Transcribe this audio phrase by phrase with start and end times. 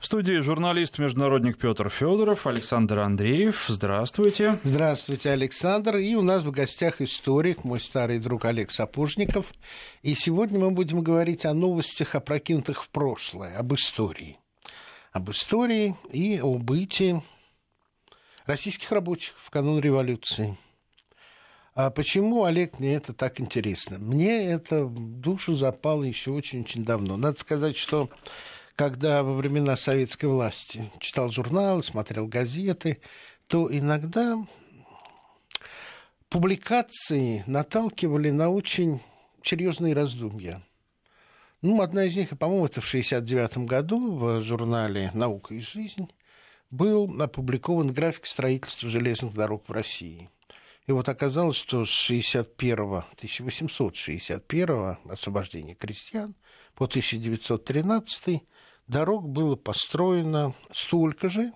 [0.00, 3.66] В студии журналист-международник Петр Федоров, Александр Андреев.
[3.68, 4.58] Здравствуйте.
[4.64, 5.96] Здравствуйте, Александр.
[5.96, 9.52] И у нас в гостях историк, мой старый друг Олег Сапожников.
[10.00, 14.38] И сегодня мы будем говорить о новостях, опрокинутых в прошлое, об истории.
[15.12, 17.22] Об истории и о бытии
[18.46, 20.56] российских рабочих в канун революции.
[21.74, 23.98] А почему, Олег, мне это так интересно?
[23.98, 27.18] Мне это в душу запало еще очень-очень давно.
[27.18, 28.08] Надо сказать, что
[28.76, 33.00] когда во времена советской власти читал журналы, смотрел газеты,
[33.46, 34.38] то иногда
[36.28, 39.00] публикации наталкивали на очень
[39.42, 40.62] серьезные раздумья.
[41.62, 46.08] Ну, одна из них, по-моему, это в 1969 году в журнале «Наука и жизнь»
[46.70, 50.30] был опубликован график строительства железных дорог в России.
[50.86, 56.36] И вот оказалось, что с 61 1861 освобождения крестьян
[56.74, 58.42] по 1913
[58.90, 61.52] дорог было построено столько же,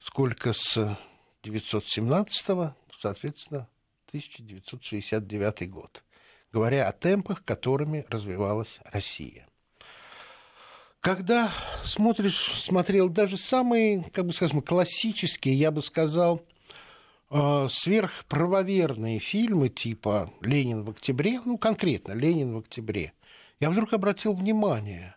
[0.00, 0.98] сколько с
[1.44, 3.68] 917, соответственно,
[4.08, 6.02] 1969 год,
[6.50, 9.46] говоря о темпах, которыми развивалась Россия.
[11.00, 11.52] Когда
[11.84, 16.42] смотришь, смотрел даже самые, как бы скажем, классические, я бы сказал,
[17.30, 23.12] э, сверхправоверные фильмы типа «Ленин в октябре», ну, конкретно «Ленин в октябре»,
[23.60, 25.14] я вдруг обратил внимание,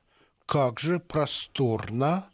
[0.52, 2.28] как же просторно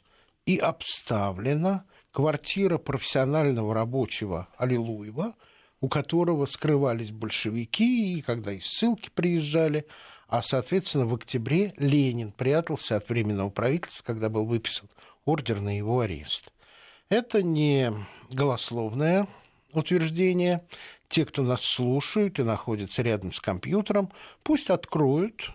[0.47, 5.35] и обставлена квартира профессионального рабочего Аллилуева,
[5.81, 9.85] у которого скрывались большевики, и когда из ссылки приезжали,
[10.27, 14.89] а, соответственно, в октябре Ленин прятался от Временного правительства, когда был выписан
[15.25, 16.51] ордер на его арест.
[17.09, 17.93] Это не
[18.31, 19.27] голословное
[19.73, 20.65] утверждение.
[21.07, 25.51] Те, кто нас слушают и находятся рядом с компьютером, пусть откроют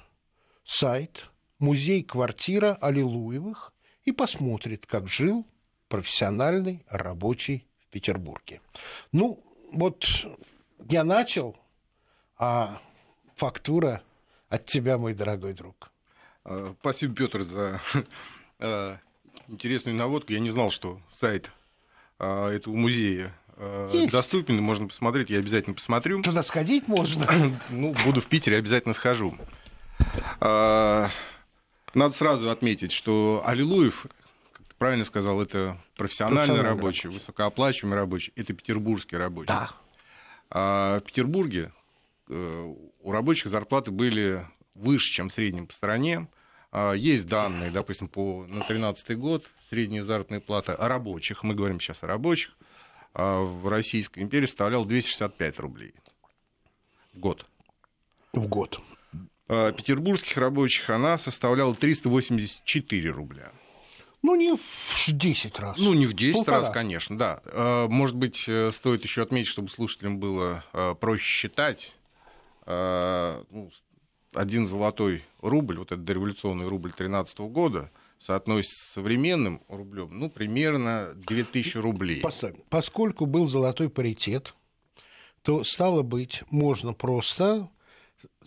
[0.63, 1.29] сайт
[1.63, 3.73] музей-квартира Аллилуевых
[4.05, 5.47] и посмотрит, как жил
[5.89, 8.61] профессиональный рабочий в Петербурге.
[9.13, 10.05] Ну, вот
[10.89, 11.57] я начал,
[12.37, 12.81] а
[13.37, 14.03] фактура
[14.49, 15.91] от тебя, мой дорогой друг.
[16.45, 17.81] А, спасибо, Петр, за
[18.59, 18.99] а,
[19.49, 20.33] интересную наводку.
[20.33, 21.51] Я не знал, что сайт
[22.19, 23.35] а, этого музея
[23.93, 24.13] Есть.
[24.13, 26.23] доступен, можно посмотреть, я обязательно посмотрю.
[26.23, 27.27] Туда сходить можно?
[27.71, 29.37] Ну, буду в Питере, обязательно схожу.
[31.95, 34.07] Надо сразу отметить, что Аллилуев,
[34.53, 39.49] как ты правильно сказал, это профессиональный рабочий, рабочий, высокооплачиваемый рабочий, это петербургский рабочий.
[39.49, 39.71] Да.
[40.51, 41.73] А в Петербурге
[42.29, 46.29] э, у рабочих зарплаты были выше, чем в среднем по стране.
[46.71, 52.03] А, есть данные, допустим, по, на 2013 год средняя заработная плата рабочих, мы говорим сейчас
[52.03, 52.57] о рабочих,
[53.15, 55.95] а в Российской империи составляла 265 рублей
[57.13, 57.47] в год.
[58.33, 58.81] В год.
[59.53, 63.53] Э, петербургских рабочих она составляла 384 рубля.
[64.23, 65.77] Ну, не в 10 раз.
[65.79, 66.61] Ну, не в 10 Полтора.
[66.61, 67.43] раз, конечно, да.
[67.45, 70.65] Э, может быть, э, стоит еще отметить, чтобы слушателям было
[71.01, 71.95] проще считать.
[72.65, 73.71] Ну,
[74.33, 81.13] один золотой рубль, вот этот дореволюционный рубль 2013 года, соотносится с современным рублем, ну, примерно
[81.27, 82.21] 2000 рублей.
[82.21, 82.63] Поставим.
[82.71, 84.55] Поскольку был золотой паритет,
[85.43, 87.69] то, стало быть, можно просто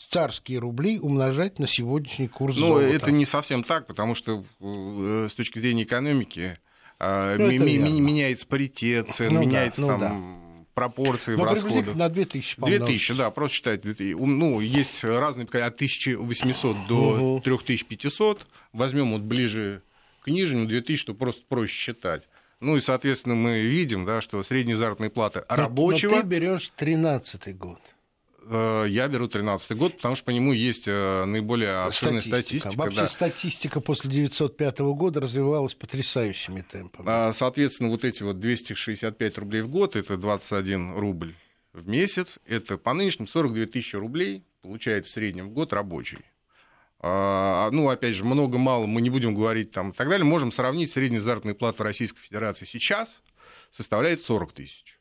[0.09, 2.85] царские рубли умножать на сегодняшний курс ну, золота.
[2.85, 6.57] это не совсем так, потому что э, с точки зрения экономики
[6.99, 10.39] а, ну, меняется паритет цен, ну, меняется да, ну, там...
[10.39, 11.95] Да пропорции Но в расходах.
[11.95, 13.85] на 2000, 2000, да, просто считать.
[13.85, 17.41] Ну, есть разные, от 1800 до угу.
[17.41, 18.45] 3500.
[18.73, 19.81] Возьмем вот ближе
[20.21, 22.27] к нижнему 2000, чтобы просто проще считать.
[22.59, 26.15] Ну и, соответственно, мы видим, да, что средняя заработная плата рабочего...
[26.15, 27.79] Но ты берешь 13 год.
[28.47, 32.69] Э, я беру 13 год, потому что по нему есть э, наиболее обширная статистика.
[32.69, 33.07] статистика Вообще да.
[33.07, 37.07] статистика после 1905 года развивалась потрясающими темпами.
[37.09, 41.33] А, соответственно, вот эти вот 265 рублей в год, это 21 рубль
[41.73, 46.19] в месяц, это по нынешним 42 тысячи рублей получает в среднем в год рабочий.
[46.99, 50.25] А, ну, опять же, много-мало мы не будем говорить там и так далее.
[50.25, 53.21] Можем сравнить средняя заработная плата в Российской Федерации сейчас
[53.71, 54.99] составляет 40 тысяч.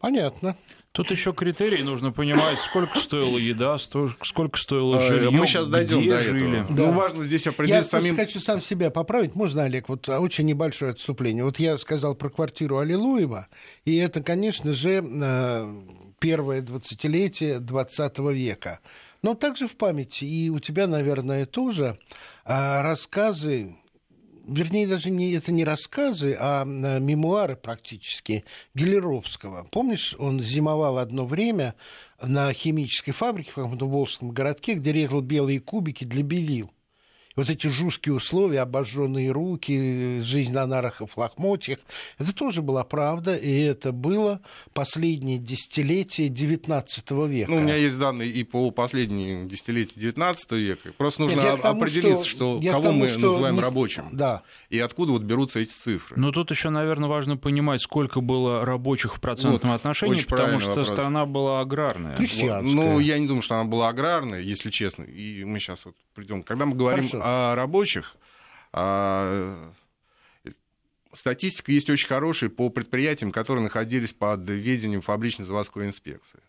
[0.00, 0.56] Понятно.
[0.92, 6.08] Тут еще критерии нужно понимать, сколько стоила еда, сколько стоило а, жилье, Мы сейчас дойдем
[6.08, 6.58] до жили.
[6.62, 6.76] этого.
[6.76, 6.86] Да.
[6.86, 8.16] Ну, важно здесь определить я самим...
[8.16, 9.36] Я хочу сам себя поправить.
[9.36, 9.88] Можно, Олег?
[9.88, 11.44] Вот очень небольшое отступление.
[11.44, 13.46] Вот я сказал про квартиру Аллилуева,
[13.84, 15.82] и это, конечно же, э,
[16.18, 18.80] первое двадцатилетие 20 века.
[19.22, 21.98] Но также в памяти, и у тебя, наверное, тоже
[22.44, 23.76] э, рассказы
[24.50, 28.44] вернее, даже не, это не рассказы, а мемуары практически
[28.74, 29.66] Гелеровского.
[29.70, 31.74] Помнишь, он зимовал одно время
[32.20, 36.70] на химической фабрике в каком-то волжском городке, где резал белые кубики для белил.
[37.40, 41.78] Вот эти жесткие условия, обожженные руки, жизнь на нарах и флахмотьях,
[42.18, 44.42] это тоже была правда, и это было
[44.74, 47.50] последнее десятилетие XIX века.
[47.50, 50.92] Ну, у меня есть данные и по последним десятилетиям XIX века.
[50.98, 53.62] Просто нужно Нет, тому, определиться, что, что кого тому, мы что называем не...
[53.62, 54.10] рабочим.
[54.12, 54.42] Да.
[54.68, 56.20] И откуда вот берутся эти цифры.
[56.20, 60.74] Но тут еще, наверное, важно понимать, сколько было рабочих в процентном вот, отношении, потому что
[60.74, 60.90] вопрос.
[60.90, 62.16] страна была аграрная.
[62.16, 62.74] Крестьянская.
[62.74, 65.04] Ну, я не думаю, что она была аграрная, если честно.
[65.04, 66.42] И мы сейчас вот придем.
[66.42, 67.24] Когда мы говорим Хорошо.
[67.24, 68.16] о рабочих,
[68.72, 69.72] а,
[71.12, 76.40] статистика есть очень хорошая по предприятиям, которые находились под ведением фабрично-заводской инспекции.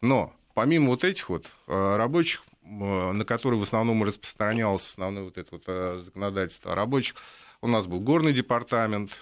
[0.00, 5.48] Но помимо вот этих вот а, рабочих, на которые в основном распространялось основное вот это
[5.52, 7.16] вот а, законодательство рабочих,
[7.62, 9.12] у нас был горный департамент,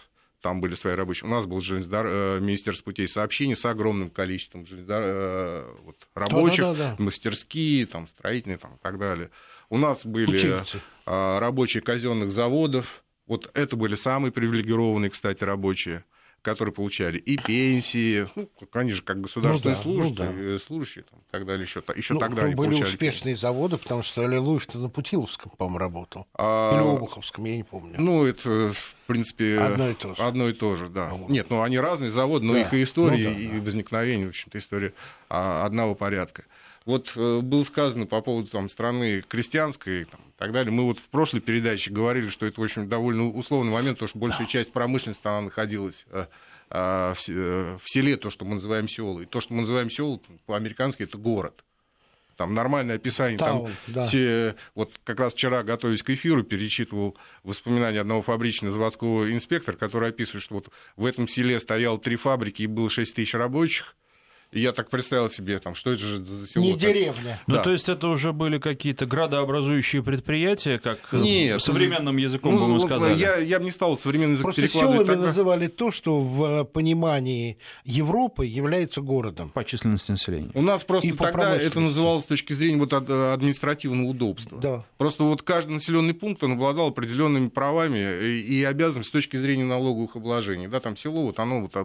[0.41, 1.29] там были свои рабочие.
[1.29, 2.07] У нас был железнодор...
[2.07, 5.03] Э, Министерство путей сообщений с огромным количеством железнодор...
[5.05, 9.31] Э, вот, рабочих, да, да, да, мастерские, там, строительные там, и так далее.
[9.71, 10.81] У нас были Ученицы.
[11.07, 13.05] Э, рабочие казенных заводов.
[13.27, 16.05] Вот это были самые привилегированные, кстати, рабочие
[16.43, 20.59] которые получали и пенсии, ну, они же как государственные ну, да, служащие, ну, да.
[20.59, 24.03] служащие там, и так далее, еще, еще ну, тогда они были получали успешные заводы, потому
[24.03, 26.27] что Аллилуев-то на Путиловском, по-моему, работал.
[26.35, 26.75] А...
[26.75, 27.97] Или Обуховском, я не помню.
[27.99, 31.09] Ну, это, в принципе, одно и то же, одно и то же да.
[31.09, 31.29] По-моему.
[31.29, 32.61] Нет, ну, они разные заводы, но да.
[32.61, 33.65] их и история, ну, да, и да.
[33.65, 34.95] возникновение, в общем-то, история
[35.29, 36.45] а, одного порядка.
[36.89, 40.73] Вот э, было сказано по поводу там, страны крестьянской там, и так далее.
[40.73, 44.19] Мы вот в прошлой передаче говорили, что это, в общем, довольно условный момент, потому что
[44.19, 44.53] большая да.
[44.53, 46.25] часть промышленности она находилась э,
[46.71, 49.21] э, в селе, то, что мы называем село.
[49.21, 51.63] И то, что мы называем село, по-американски это город.
[52.37, 53.37] Там нормальное описание.
[53.37, 54.07] Таун, там да.
[54.07, 60.09] все, вот как раз вчера, готовясь к эфиру, перечитывал воспоминания одного фабричного заводского инспектора, который
[60.09, 63.95] описывает, что вот в этом селе стояло три фабрики и было 6 тысяч рабочих,
[64.51, 66.65] и я так представил себе, там, что это же за село.
[66.65, 67.41] Не деревня.
[67.47, 67.63] Ну, да.
[67.63, 72.73] то есть это уже были какие-то градообразующие предприятия, как э, Нет, современным языком ну, бы
[72.75, 73.19] мы сказали?
[73.19, 75.19] Я, я бы не стал современный язык Просто селами так...
[75.19, 79.51] называли то, что в понимании Европы является городом.
[79.51, 80.51] По численности населения.
[80.55, 84.59] У нас просто И тогда это называлось с точки зрения вот административного удобства.
[84.59, 84.85] Да.
[84.97, 90.17] Просто вот каждый населенный пункт он обладал определенными правами и обязанностями с точки зрения налоговых
[90.17, 90.69] обложений.
[90.69, 91.77] Да, там село, вот оно вот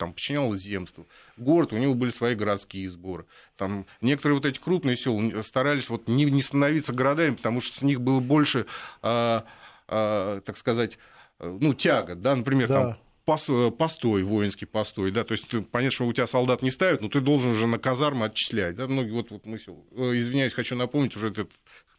[0.00, 1.06] там подчинялось земству.
[1.36, 3.26] Город, у него были свои городские сборы.
[3.58, 7.82] Там некоторые вот эти крупные села старались вот не, не становиться городами, потому что с
[7.82, 8.64] них было больше,
[9.02, 9.44] а,
[9.88, 10.98] а, так сказать,
[11.38, 12.96] ну, тяга, да, например, да.
[13.26, 17.02] там постой, воинский постой, да, то есть ты, понятно, что у тебя солдат не ставят,
[17.02, 20.74] но ты должен уже на казармы отчислять, да, многие вот, вот мысль, э, извиняюсь, хочу
[20.74, 21.50] напомнить уже этот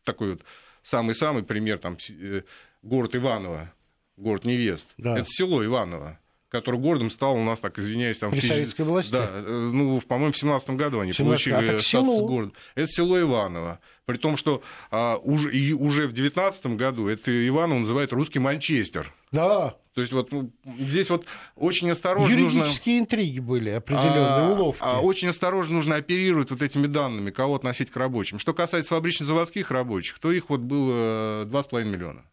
[0.03, 0.41] такой вот
[0.83, 2.41] самый-самый пример, там, э,
[2.81, 3.71] город Иваново,
[4.17, 5.17] город Невест, да.
[5.17, 6.19] это село Иваново,
[6.51, 8.31] который городом стал у нас, так извиняюсь, там...
[8.31, 9.11] При в советской власти?
[9.11, 11.25] Да, э, ну, по-моему, в семнадцатом году они 17...
[11.25, 12.27] получили а, статус село.
[12.27, 12.51] города.
[12.75, 13.79] Это село Иваново.
[14.05, 14.61] При том, что
[14.91, 19.13] а, уже, и уже в девятнадцатом году это Иваново называют русский Манчестер.
[19.31, 19.77] Да.
[19.93, 21.25] То есть вот ну, здесь вот
[21.55, 23.03] очень осторожно Юридические нужно...
[23.03, 24.81] интриги были, определенные а, уловки.
[24.81, 28.39] А очень осторожно нужно оперировать вот этими данными, кого относить к рабочим.
[28.39, 32.23] Что касается фабрично-заводских рабочих, то их вот было 2,5 миллиона.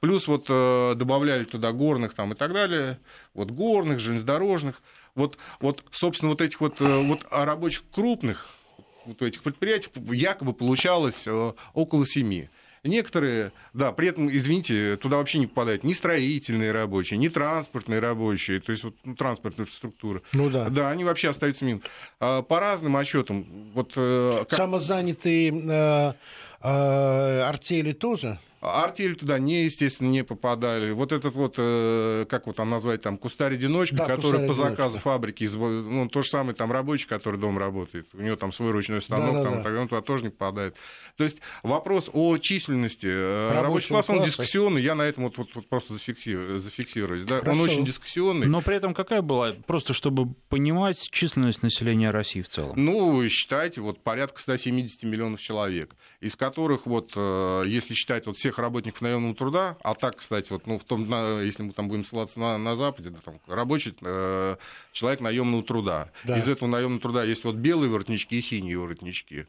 [0.00, 2.98] Плюс вот э, добавляли туда горных там и так далее,
[3.34, 4.82] вот горных, железнодорожных.
[5.14, 8.56] Вот, вот собственно, вот этих вот, э, вот рабочих крупных
[9.06, 12.50] вот этих предприятий якобы получалось э, около семи.
[12.84, 18.60] Некоторые, да, при этом, извините, туда вообще не попадают ни строительные рабочие, ни транспортные рабочие,
[18.60, 20.22] то есть вот, ну, транспортная инфраструктура.
[20.32, 20.68] Ну да.
[20.68, 21.80] Да, они вообще остаются мимо.
[22.20, 23.44] А, по разным отчетам.
[23.74, 24.52] Вот, как...
[24.52, 26.12] Самозанятые э,
[26.66, 28.38] э, артели тоже?
[28.60, 30.90] Артель туда не, естественно, не попадали.
[30.90, 35.48] Вот этот вот, э, как вот там назвать, там, кустарь-одиночка, да, который по заказу фабрики,
[35.54, 39.34] ну, то же самое там рабочий, который дома работает, у него там свой ручной станок,
[39.34, 39.80] да, да, там, да.
[39.80, 40.76] он туда тоже не попадает.
[41.16, 45.36] То есть вопрос о численности э, Рабочего рабочий класс, он дискуссионный, я на этом вот,
[45.38, 47.24] вот, вот просто зафиксирую, зафиксируюсь.
[47.24, 47.40] Да?
[47.46, 48.46] Он очень дискуссионный.
[48.46, 52.72] Но при этом какая была, просто чтобы понимать численность населения России в целом?
[52.76, 58.58] Ну, считайте, вот порядка 170 миллионов человек, из которых вот, э, если считать вот всех
[58.58, 61.04] работников наемного труда, а так, кстати, вот, ну, в том,
[61.42, 64.56] если мы там будем ссылаться на, на Западе, да, там, рабочий э,
[64.92, 66.10] человек наемного труда.
[66.24, 66.38] Да.
[66.38, 69.46] Из этого наемного труда есть вот белые воротнички и синие воротнички.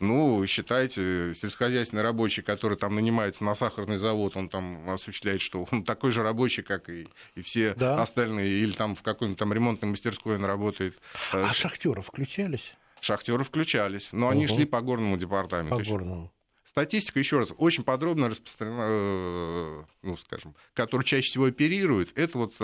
[0.00, 5.84] Ну, считайте, сельскохозяйственный рабочий, который там нанимается на сахарный завод, он там осуществляет, что он
[5.84, 8.00] такой же рабочий, как и, и все да.
[8.00, 10.98] остальные, или там в какой-нибудь там ремонтной мастерской он работает.
[11.32, 12.74] А шахтеры включались?
[13.02, 14.32] Шахтеры включались, но угу.
[14.32, 15.76] они шли по горному департаменту.
[15.76, 16.32] По горному.
[16.70, 22.54] Статистика, еще раз, очень подробно распространена, э, ну, скажем, которая чаще всего оперирует, это вот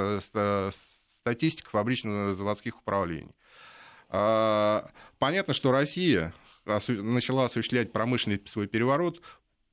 [1.22, 3.34] статистика фабрично-заводских управлений.
[4.08, 6.32] А, понятно, что Россия
[6.86, 9.20] начала осуществлять промышленный свой переворот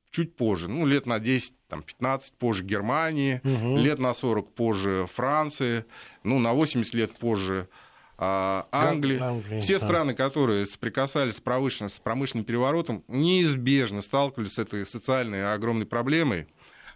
[0.09, 3.77] чуть позже, ну, лет на 10, там, 15 позже Германии, угу.
[3.77, 5.85] лет на 40 позже Франции,
[6.23, 7.69] ну, на 80 лет позже
[8.17, 9.19] Англии.
[9.19, 9.61] Англии.
[9.61, 9.85] Все да.
[9.85, 16.47] страны, которые соприкасались с промышленным, с промышленным переворотом, неизбежно сталкивались с этой социальной огромной проблемой.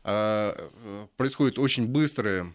[0.03, 2.53] А, э, происходит очень быстрое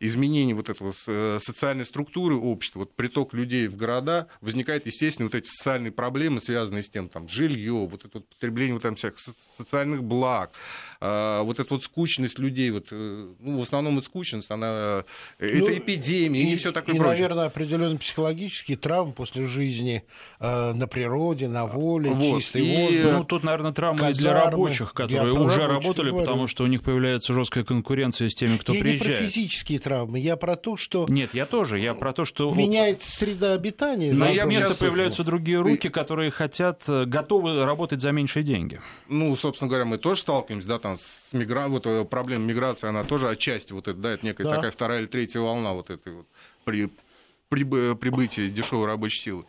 [0.00, 5.34] изменение вот этого э, социальной структуры общества, вот приток людей в города, возникают, естественно, вот
[5.34, 9.18] эти социальные проблемы, связанные с тем, там, жилье, вот это вот потребление вот там всяких
[9.18, 10.52] социальных благ,
[11.00, 15.04] а, вот эта вот скучность людей, вот, э, ну, в основном это скучность, она,
[15.38, 17.22] э, ну, это эпидемия и, и все такое и, прочее.
[17.22, 20.04] наверное, определенные психологические травмы после жизни
[20.40, 22.40] э, на природе, на воле, вот.
[22.40, 22.76] чистый и...
[22.76, 23.12] воздух.
[23.12, 26.26] Ну, тут, наверное, травмы казармы, для рабочих, которые уже рабочих работали, говорю.
[26.26, 29.20] потому что у них появляется жесткая конкуренция с теми, кто я приезжает.
[29.20, 31.06] Не про физические травмы, я про то, что...
[31.08, 32.52] Нет, я тоже, я про то, что...
[32.52, 34.12] Меняется среда обитания.
[34.12, 38.80] На их место появляются другие руки, которые хотят, э, готовы работать за меньшие деньги.
[39.08, 41.68] Ну, собственно говоря, мы тоже сталкиваемся, да, там, с мигра...
[41.68, 44.56] вот, э, проблема миграции, она тоже отчасти, вот это, да, это некая да.
[44.56, 46.26] такая вторая или третья волна вот этой вот
[46.64, 46.90] при,
[47.50, 47.64] при,
[47.94, 49.44] прибытия дешевой рабочей силы.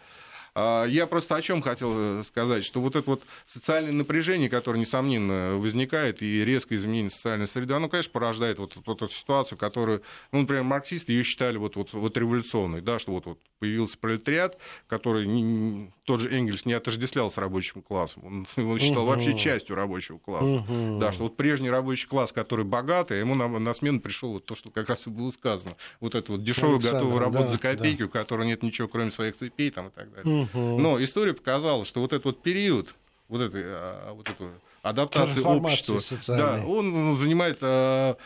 [0.58, 4.80] А, я просто о чем хотел э, сказать, что вот это вот социальное напряжение, которое,
[4.80, 10.02] несомненно, возникает, и резкое изменение социальной среды, оно, конечно, порождает вот, вот эту ситуацию, которую,
[10.32, 14.58] ну, например, марксисты ее считали вот, вот, вот революционной, да, что вот, вот появился пролетариат,
[14.88, 19.12] который не, тот же Энгельс не отождествлял с рабочим классом, он его считал угу.
[19.12, 20.46] вообще частью рабочего класса.
[20.46, 21.00] Угу.
[21.00, 24.56] Да, что вот прежний рабочий класс, который богатый, ему на, на смену пришел вот то,
[24.56, 25.76] что как раз и было сказано.
[26.00, 28.06] Вот это вот дешевая готовая работа да, за копейки, да.
[28.06, 30.44] у которой нет ничего, кроме своих цепей там, и так далее.
[30.44, 30.45] Угу.
[30.54, 32.96] Но история показала, что вот этот вот период,
[33.28, 38.18] вот этой, а, вот эту адаптации общества, да, он занимает а,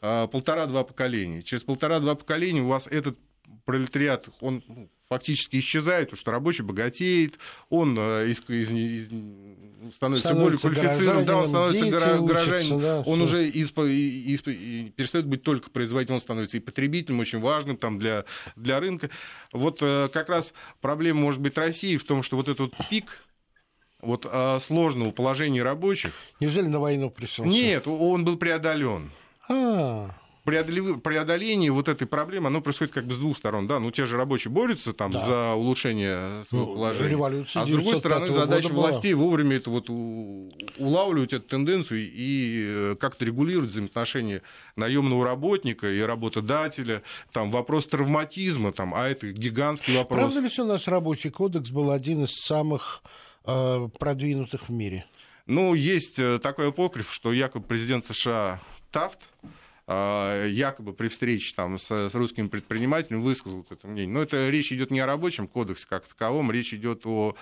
[0.00, 1.42] а, полтора-два поколения.
[1.42, 3.18] Через полтора-два поколения у вас этот
[3.64, 7.38] пролетариат, он ну, фактически исчезает, потому что рабочий богатеет,
[7.70, 9.06] он из, из, из,
[9.94, 13.24] становится, становится более квалифицированным, да, он становится горожанином, да, он все.
[13.24, 17.98] уже из, из, из, перестает быть только производителем, он становится и потребителем, очень важным там,
[17.98, 18.24] для,
[18.56, 19.10] для рынка.
[19.52, 23.06] Вот э, как раз проблема может быть России в том, что вот этот пик
[24.00, 26.12] вот, э, сложного положения рабочих...
[26.40, 27.44] Неужели на войну пришел?
[27.44, 29.10] Нет, он был преодолен.
[29.48, 30.10] А
[30.50, 33.66] преодоление вот этой проблемы, оно происходит как бы с двух сторон.
[33.66, 35.18] Да, ну те же рабочие борются там да.
[35.18, 37.44] за улучшение своего ну, положения.
[37.54, 39.24] А с другой стороны, задача властей была.
[39.24, 44.42] вовремя это вот улавливать эту тенденцию и э, как-то регулировать взаимоотношения
[44.76, 47.02] наемного работника и работодателя.
[47.32, 50.18] Там вопрос травматизма, там, а это гигантский вопрос.
[50.18, 53.02] Правда ли, что наш рабочий кодекс был один из самых
[53.44, 55.06] э, продвинутых в мире?
[55.46, 59.18] Ну, есть э, такой апокриф, что якобы президент США Тафт
[59.88, 64.12] якобы при встрече там, с, с русскими предпринимателями высказал это мнение.
[64.12, 67.34] Но это речь идет не о рабочем кодексе как таковом, речь идет о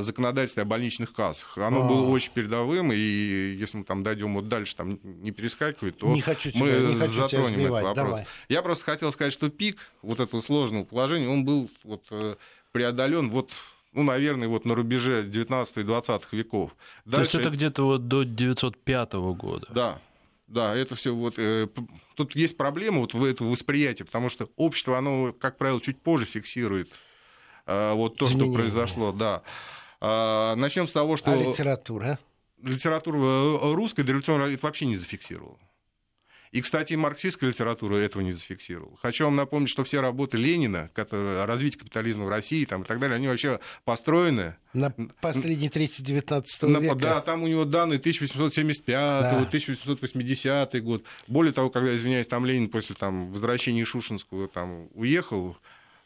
[0.00, 1.56] законодательстве о больничных кассах.
[1.58, 1.88] Оно А-а-а.
[1.88, 2.10] было а.
[2.10, 6.50] очень передовым, и если мы там дойдем вот дальше, там не перескакивать, то не хочу
[6.50, 7.94] тебя, мы не хочу затронем этот вопрос.
[7.94, 8.26] Давай.
[8.48, 12.36] Я просто хотел сказать, что пик вот этого сложного положения, он был вот э,
[12.72, 13.52] преодолен вот
[13.94, 16.76] ну, наверное, вот на рубеже 19 и 20 веков.
[17.04, 17.32] Дальше...
[17.32, 19.66] То есть это где-то вот до 905 года?
[19.70, 20.02] Да,
[20.48, 21.34] да, это все вот...
[21.38, 21.68] Э,
[22.16, 26.24] тут есть проблема вот в этого восприятия, потому что общество, оно, как правило, чуть позже
[26.24, 26.90] фиксирует
[27.66, 28.52] э, вот то, Изменения.
[28.52, 29.42] что произошло, да.
[30.00, 31.32] Э, начнем с того, что...
[31.32, 32.18] А литература?
[32.62, 35.58] Литература э, русская дореволюционная это вообще не зафиксировала.
[36.52, 38.96] И, кстати, марксистская литература этого не зафиксировала.
[39.02, 42.84] Хочу вам напомнить, что все работы Ленина, которые, о развитии капитализма в России там, и
[42.84, 44.56] так далее, они вообще построены...
[44.72, 44.90] На
[45.20, 46.94] последней трети 19 века.
[46.94, 49.30] Да, там у него данные 1875 да.
[49.42, 51.04] 1880 год.
[51.26, 55.56] Более того, когда, извиняюсь, там Ленин после там, возвращения Шушинского там, уехал,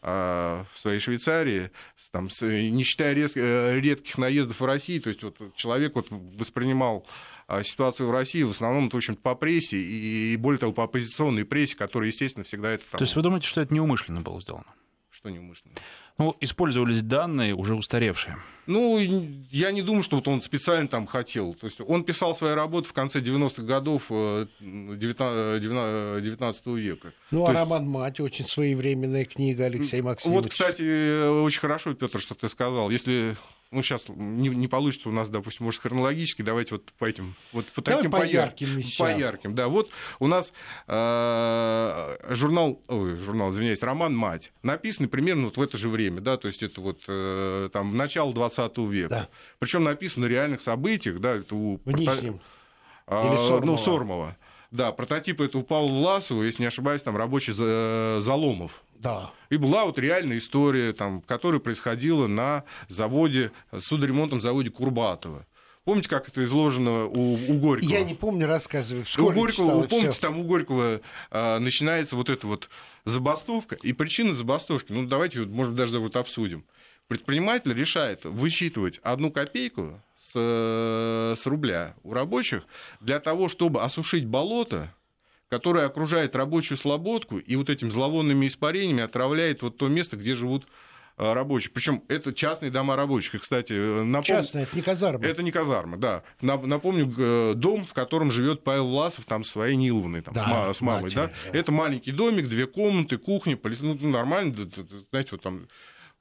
[0.03, 1.71] в своей Швейцарии,
[2.11, 7.07] там, не считая э, редких наездов в России, то есть вот человек вот воспринимал
[7.47, 11.45] а ситуацию в России в основном, в общем по прессе и, более того, по оппозиционной
[11.45, 12.85] прессе, которая, естественно, всегда это...
[12.91, 12.99] Там...
[12.99, 14.67] То есть вы думаете, что это неумышленно было сделано?
[15.23, 15.75] Что неумышленно?
[16.19, 18.39] Ну, использовались данные уже устаревшие.
[18.67, 18.99] Ну,
[19.53, 21.55] я не думаю, что вот он специально там хотел.
[21.55, 27.13] То есть он писал свои работы в конце 90-х годов 19 века.
[27.31, 27.61] Ну, То а есть...
[27.61, 30.43] роман «Мать» очень своевременная книга Алексея Максимовича.
[30.43, 32.91] Вот, кстати, очень хорошо, Петр, что ты сказал.
[32.91, 33.37] Если
[33.73, 37.67] ну, сейчас не, не получится у нас, допустим, может, хронологически, давайте вот по этим, вот
[37.67, 38.83] по таким по ярким.
[38.99, 39.69] По ярким, да.
[39.69, 40.53] Вот у нас
[40.87, 46.37] э, журнал, ой, журнал, извиняюсь, роман «Мать», написанный примерно вот в это же время, да,
[46.37, 49.09] то есть это вот э, там начало 20 века.
[49.09, 49.29] Да.
[49.59, 51.81] Причем написано на реальных событиях, да, это у...
[51.85, 52.41] В Нижнем.
[53.07, 53.65] А, Или Сормова.
[53.65, 54.37] Ну, Сормова.
[54.71, 57.53] Да, прототип это у Павла Власова, если не ошибаюсь, там рабочий
[58.21, 58.83] Заломов.
[59.03, 59.33] Да.
[59.51, 65.45] И была вот реальная история, там, которая происходила на заводе, судоремонтном заводе Курбатова.
[65.85, 67.91] Помните, как это изложено у, у Горького?
[67.91, 69.05] Я не помню, рассказываю.
[69.19, 71.01] У Горького, помните, там у Горького
[71.33, 72.71] а, начинается вот эта вот
[73.05, 73.75] забастовка.
[73.83, 76.65] И причина забастовки, ну давайте, может, даже вот обсудим.
[77.09, 80.33] Предприниматель решает высчитывать одну копейку с,
[81.37, 82.63] с рубля у рабочих
[83.01, 84.95] для того, чтобы осушить болото,
[85.53, 90.67] которое окружает рабочую слободку и вот этими зловонными испарениями отравляет вот то место, где живут
[91.19, 91.73] Э, рабочих.
[91.73, 93.35] Причем это частные дома рабочих.
[93.35, 94.25] И, кстати, э, напом...
[94.25, 95.25] частные, это не казарма.
[95.25, 96.23] Это не казарма, да.
[96.41, 101.05] Напомню, э, дом, в котором живет Павел Власов там своей Ниловной, там, да, с мамой,
[101.05, 101.31] матери, да?
[101.53, 101.59] да.
[101.59, 104.55] Это маленький домик, две комнаты, кухня, ну, нормально,
[105.11, 105.69] знаете, вот там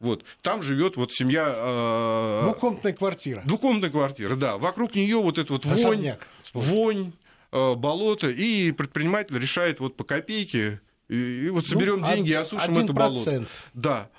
[0.02, 0.26] вот.
[0.42, 1.54] Там живет вот семья...
[1.56, 2.42] Э...
[2.46, 3.44] Двухкомнатная квартира.
[3.46, 4.58] Двухкомнатная квартира, да.
[4.58, 6.14] Вокруг нее вот эта вот вонь,
[6.54, 7.21] вонь э,
[7.52, 12.78] болото, и предприниматель решает вот по копейке, и, и вот соберем ну, деньги и осушим
[12.78, 13.46] это болото.
[13.74, 14.10] Да.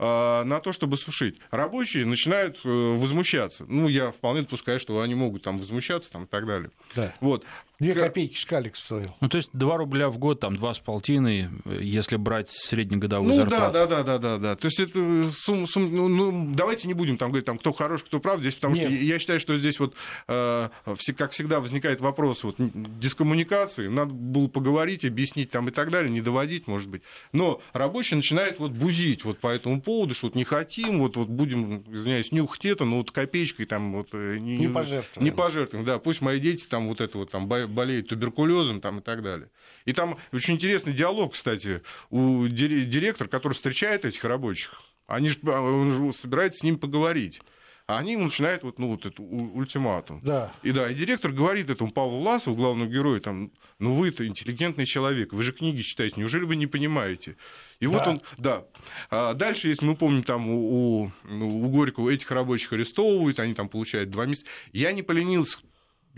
[0.00, 1.38] А, на то, чтобы сушить.
[1.50, 3.64] Рабочие начинают э, возмущаться.
[3.68, 6.70] Ну, я вполне допускаю, что они могут там возмущаться там, и так далее.
[6.94, 7.12] Да.
[7.20, 7.44] Вот.
[7.80, 9.14] Две копейки шкалик стоил.
[9.20, 13.36] Ну, то есть 2 рубля в год, там, два с полтиной, если брать среднегодовую ну,
[13.36, 13.72] зарплату.
[13.72, 14.56] да, да, да, да, да.
[14.56, 18.02] То есть это сумма, сум, ну, ну, давайте не будем там говорить, там, кто хорош,
[18.02, 18.90] кто прав здесь, потому Нет.
[18.90, 19.94] что я считаю, что здесь вот,
[20.26, 20.68] э,
[21.16, 26.20] как всегда, возникает вопрос вот, дискоммуникации, надо было поговорить, объяснить там и так далее, не
[26.20, 27.02] доводить, может быть.
[27.32, 31.28] Но рабочие начинают вот бузить вот по этому поводу, что вот не хотим, вот, вот
[31.28, 34.08] будем, извиняюсь, нюхать это, но вот копеечкой там вот...
[34.14, 35.24] Э, не, не пожертвуем.
[35.24, 39.02] Не пожертвуем, да, пусть мои дети там вот это вот там болеют туберкулезом там, и
[39.02, 39.50] так далее.
[39.84, 44.82] И там очень интересный диалог, кстати, у директора, который встречает этих рабочих.
[45.06, 47.40] Они же, он же собирается с ним поговорить.
[47.88, 50.20] А они ему начинают вот, ну, вот эту ультиматум.
[50.22, 50.52] Да.
[50.62, 55.32] И да, и директор говорит этому Павлу Ласову, главному герою, там, ну вы-то интеллигентный человек,
[55.32, 57.38] вы же книги читаете, неужели вы не понимаете?
[57.80, 57.90] И да.
[57.90, 58.66] вот он, да.
[59.08, 63.54] А дальше, если мы помним, там у, у, ну, у Горького этих рабочих арестовывают, они
[63.54, 64.46] там получают два месяца.
[64.72, 65.58] Я не поленился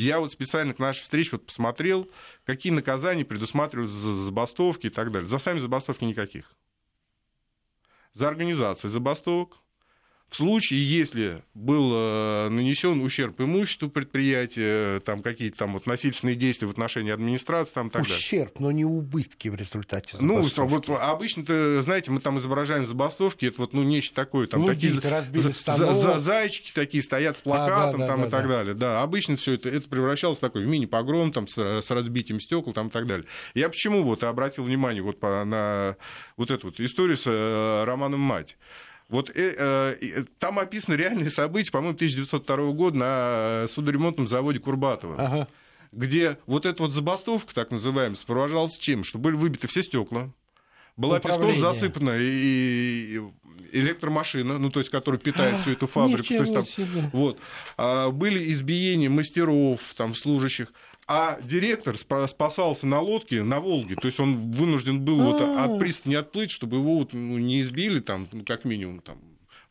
[0.00, 2.10] я вот специально к нашей встрече вот посмотрел,
[2.44, 5.28] какие наказания предусматриваются за забастовки и так далее.
[5.28, 6.54] За сами забастовки никаких.
[8.12, 9.58] За организацию забастовок,
[10.30, 16.68] в случае, если был э, нанесен ущерб имуществу предприятия, там какие-то там вот насильственные действия
[16.68, 18.56] в отношении администрации, там так Ущерб, далее.
[18.60, 20.60] но не убытки в результате забастовки.
[20.60, 24.94] Ну, вот обычно-то, знаете, мы там изображаем забастовки, это вот ну нечто такое, там Лудить,
[24.94, 28.38] такие разбили за, за, зайчики такие стоят с плакатом, а, да, там да, и да,
[28.38, 28.56] так да.
[28.56, 28.74] далее.
[28.74, 32.86] Да, обычно все это, это превращалось в такой мини-погром, там с, с разбитием стекол, там
[32.86, 33.26] и так далее.
[33.54, 35.96] Я почему вот обратил внимание вот по, на
[36.36, 38.56] вот эту вот историю с э, Романом Мать.
[39.10, 45.16] Вот э, э, там описаны реальные события, по-моему, 1902 года на судоремонтном заводе Курбатова.
[45.18, 45.48] Ага.
[45.92, 49.02] Где вот эта вот забастовка, так называемая, сопровождалась чем?
[49.02, 50.32] Что были выбиты все стекла,
[50.96, 53.20] была песком засыпана и
[53.72, 56.28] электромашина, ну, то есть, которая питает всю эту фабрику.
[56.28, 56.64] То есть, там,
[57.12, 57.38] вот,
[57.76, 60.72] а, были избиения мастеров, там, служащих
[61.12, 65.64] а директор спасался на лодке на Волге, то есть он вынужден был вот а.
[65.64, 69.18] от пристани отплыть, чтобы его вот, ну, не избили там, ну, как минимум там,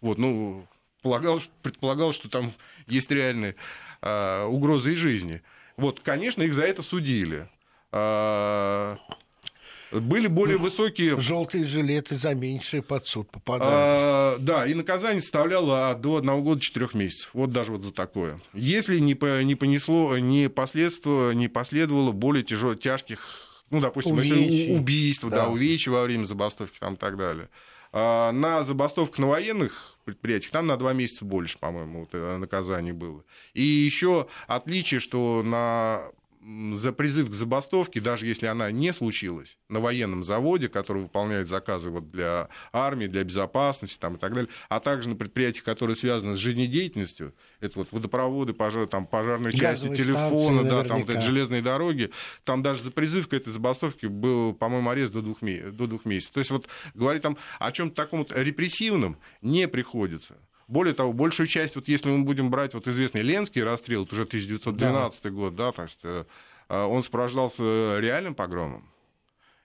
[0.02, 0.67] вот, ну,
[1.02, 2.52] полагал, предполагал, что там
[2.88, 3.56] есть реальные
[4.02, 5.41] а, угрозы и жизни.
[5.78, 7.47] Вот, конечно, их за это судили.
[7.93, 8.97] А,
[9.91, 11.19] были более ну, высокие...
[11.19, 13.71] Желтые жилеты за меньшее под суд попадали.
[13.71, 17.30] А, да, и наказание составляло до одного года четырех месяцев.
[17.34, 18.39] Вот даже вот за такое.
[18.54, 23.19] Если не, по, не понесло, не последствия, не последовало более тяжел, тяжких,
[23.69, 25.45] ну, допустим, если убийство, да.
[25.45, 27.49] да, увечья во время забастовки там, и так далее.
[27.91, 32.91] А на забастовках на военных предприятиях там на два месяца больше, по-моему, вот, э, наказаний
[32.91, 33.23] было.
[33.54, 36.04] И еще отличие, что на
[36.41, 41.89] за призыв к забастовке, даже если она не случилась, на военном заводе, который выполняет заказы
[41.89, 46.36] вот для армии, для безопасности там, и так далее, а также на предприятиях, которые связаны
[46.36, 52.12] с жизнедеятельностью, это вот водопроводы, пожар, там, пожарные части, телефоны, да, там вот железные дороги,
[52.45, 56.34] там даже за призыв к этой забастовке был, по-моему, арест до двух, до двух месяцев.
[56.34, 60.38] То есть вот говорить там о чем-то таком вот репрессивном не приходится.
[60.69, 64.21] Более того, большую часть, вот если мы будем брать вот известный Ленский расстрел, это уже
[64.21, 65.29] 1912 да.
[65.32, 66.25] год, да, то есть э,
[66.69, 68.88] э, он сопровождался реальным погромом.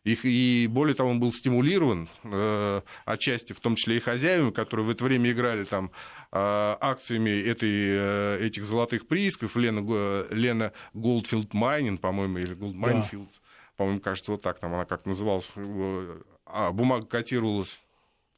[0.04, 4.86] Их, и более того, он был стимулирован э, отчасти, в том числе и хозяевами, которые
[4.86, 5.90] в это время играли там
[6.32, 6.38] э,
[6.80, 9.56] акциями этой, э, этих золотых приисков.
[9.56, 13.40] Lena, Lena Goldfield Mining, по-моему, или Gold Minefield, да.
[13.76, 15.50] по-моему, кажется, вот так там она как называлась.
[15.56, 17.78] Э, а бумага котировалась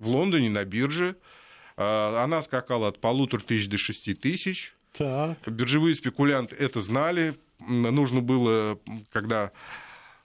[0.01, 1.15] в Лондоне на бирже.
[1.15, 1.36] А,
[1.77, 4.75] она скакала от полутора тысяч до шести тысяч.
[4.97, 5.39] Так.
[5.47, 7.37] Биржевые спекулянты это знали.
[7.59, 8.79] Нужно было,
[9.13, 9.53] когда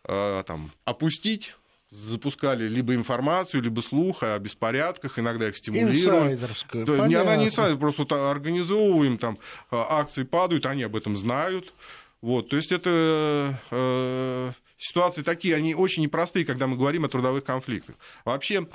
[0.03, 1.55] а, там, опустить
[1.89, 5.97] запускали либо информацию, либо слух о беспорядках, иногда их стимулируют.
[5.97, 9.37] Инсайдерская, То, не, она не инсайдер, просто вот организовываем, там
[9.69, 11.73] акции падают, они об этом знают.
[12.21, 17.43] Вот, то есть это э, ситуации такие, они очень непростые, когда мы говорим о трудовых
[17.43, 17.95] конфликтах.
[18.23, 18.67] Вообще,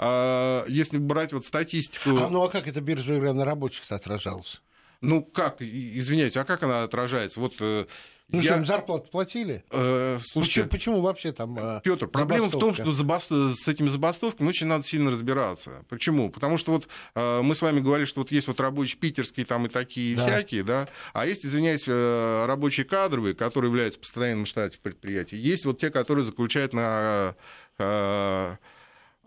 [0.00, 2.16] если брать вот статистику...
[2.16, 4.62] А, ну а как это биржа игра на рабочих-то отражалась?
[5.00, 7.40] Ну как, извиняйте, а как она отражается?
[7.40, 7.86] Вот э,
[8.28, 8.44] ну я...
[8.44, 9.64] что, им зарплату платили?
[9.70, 13.30] Э, слушайте, почему, почему вообще там э, Петр, проблема в том, что забаст...
[13.30, 15.84] с этими забастовками очень надо сильно разбираться.
[15.88, 16.30] Почему?
[16.30, 19.66] Потому что вот э, мы с вами говорили, что вот есть вот рабочие питерские там
[19.66, 20.26] и такие да.
[20.26, 25.36] всякие, да, а есть, извиняюсь, э, рабочие кадровые, которые являются постоянным штате предприятия.
[25.36, 27.34] Есть вот те, которые заключают на
[27.78, 28.56] э,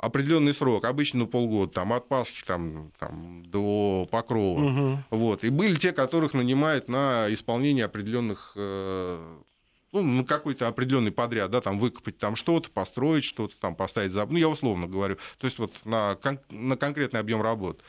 [0.03, 4.61] определенный срок, обычно ну, полгода, там, от Пасхи там, там, до Покрова.
[4.61, 4.97] Угу.
[5.11, 5.43] Вот.
[5.43, 9.37] И были те, которых нанимают на исполнение определенных э,
[9.93, 14.25] ну, на какой-то определенный подряд, да, там выкопать там что-то, построить что-то, там поставить за...
[14.25, 15.17] Ну, я условно говорю.
[15.37, 16.39] То есть вот на, кон...
[16.49, 17.79] на конкретный объем работ.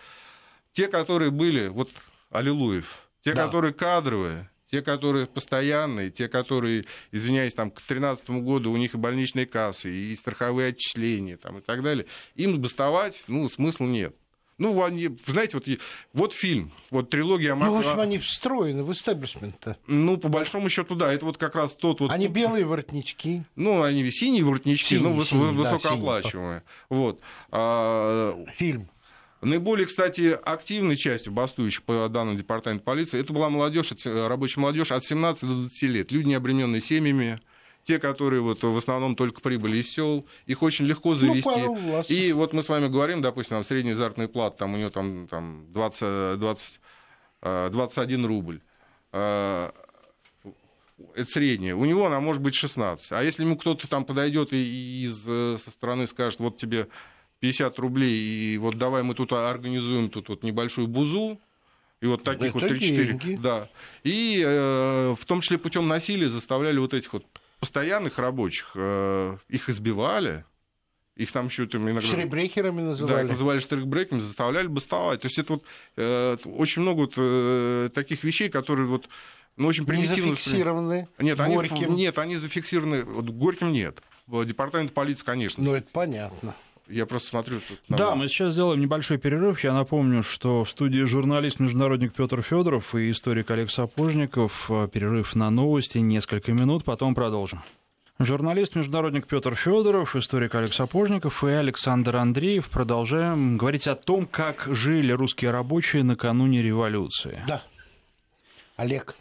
[0.72, 1.90] Те, которые были, вот
[2.31, 3.46] Аллилуев, те, да.
[3.46, 8.98] которые кадровые, те, которые постоянные, те, которые, извиняюсь, там, к 2013 году у них и
[8.98, 14.16] больничные кассы, и страховые отчисления, там, и так далее, им бастовать, ну, смысла нет.
[14.58, 15.68] Ну, они, знаете, вот,
[16.12, 17.54] вот фильм, вот трилогия...
[17.54, 19.76] Ну, в общем, они встроены в истеблишмент-то.
[19.87, 22.10] Ну, по большому счету, да, это вот как раз тот вот...
[22.10, 23.44] Они белые воротнички.
[23.54, 26.62] Ну, они синие воротнички, синий, ну, синий, высокооплачиваемые.
[26.90, 27.20] Да, вот.
[27.52, 28.44] А...
[28.56, 28.88] Фильм.
[29.44, 35.04] Наиболее, кстати, активной частью бастующих по данным департамента полиции, это была молодежь, рабочая молодежь от
[35.04, 36.12] 17 до 20 лет.
[36.12, 37.40] Люди, не обремененные семьями,
[37.85, 41.50] те, которые вот в основном только прибыли из сел, их очень легко ну, завести.
[41.50, 44.90] Ну, и вот мы с вами говорим, допустим, там средняя заработная плата, там у нее
[44.90, 46.80] там, там 20, 20,
[47.42, 48.61] 21 рубль.
[49.12, 49.72] А,
[51.14, 51.74] это средняя.
[51.74, 53.12] У него она может быть 16.
[53.12, 56.88] А если ему кто-то там подойдет и из, э, со стороны скажет, вот тебе
[57.44, 61.38] 50 рублей, и вот давай мы тут организуем тут вот небольшую бузу,
[62.00, 63.38] и вот таких Это вот 3-4.
[63.38, 63.68] Да.
[64.02, 67.26] И э, в том числе путем насилия заставляли вот этих вот
[67.61, 70.46] постоянных рабочих, э, их избивали,
[71.16, 72.00] их там еще там иногда...
[72.00, 73.14] Штрихбрекерами называли.
[73.14, 75.20] Да, их называли штрихбрекерами, заставляли бастовать.
[75.20, 75.64] То есть это вот
[75.96, 79.11] э, очень много вот, э, таких вещей, которые вот
[79.59, 80.30] ну, очень примитивно...
[80.30, 81.59] Не зафиксированы нет, они,
[81.90, 83.04] нет, они зафиксированы...
[83.04, 84.02] Вот, Горьким нет.
[84.28, 85.62] Департамент полиции, конечно.
[85.62, 86.54] Ну, это понятно.
[86.88, 87.80] Я просто смотрю тут.
[87.88, 87.96] На...
[87.96, 89.64] Да, мы сейчас сделаем небольшой перерыв.
[89.64, 94.70] Я напомню, что в студии журналист-международник Петр Федоров и историк Олег Сапожников.
[94.92, 97.62] Перерыв на новости, несколько минут, потом продолжим.
[98.20, 102.68] Журналист-международник Петр Федоров, историк Олег Сапожников и Александр Андреев.
[102.68, 107.42] Продолжаем говорить о том, как жили русские рабочие накануне революции.
[107.48, 107.62] Да.
[108.76, 109.14] Олег,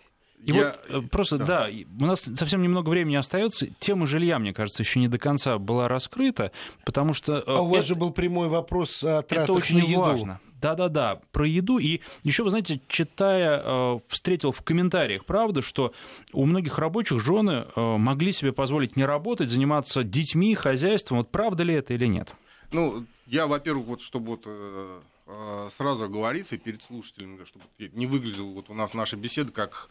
[0.46, 0.76] и я...
[0.90, 1.46] вот э, просто, да.
[1.46, 1.70] да,
[2.02, 3.68] у нас совсем немного времени остается.
[3.80, 6.52] Тема жилья, мне кажется, еще не до конца была раскрыта,
[6.86, 7.38] потому что...
[7.38, 7.88] Э, а у вас это...
[7.88, 10.02] же был прямой вопрос о тратах Это очень на еду.
[10.02, 10.42] важно.
[10.62, 11.78] Да-да-да, про еду.
[11.78, 15.94] И еще, вы знаете, читая, э, встретил в комментариях, правда, что
[16.34, 21.20] у многих рабочих жены могли себе позволить не работать, заниматься детьми, хозяйством.
[21.20, 22.34] Вот правда ли это или нет?
[22.72, 28.74] Ну, я, во-первых, вот чтобы вот сразу говориться перед слушателями, чтобы не выглядел вот у
[28.74, 29.90] нас наша беседа как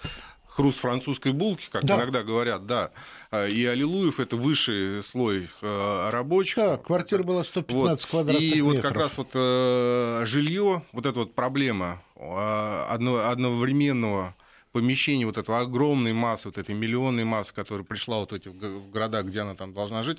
[0.54, 1.96] хруст французской булки, как да.
[1.96, 2.90] иногда говорят, да.
[3.30, 6.56] А, и Аллилуев это высший слой э, рабочих.
[6.56, 8.10] Да, квартира была 115 вот.
[8.10, 8.74] квадратных И метров.
[8.74, 14.34] вот как раз вот э, жилье, вот эта вот проблема э, одновременного
[14.72, 19.22] помещения вот этого огромной массы, вот этой миллионной массы, которая пришла вот эти в города,
[19.22, 20.18] где она там должна жить,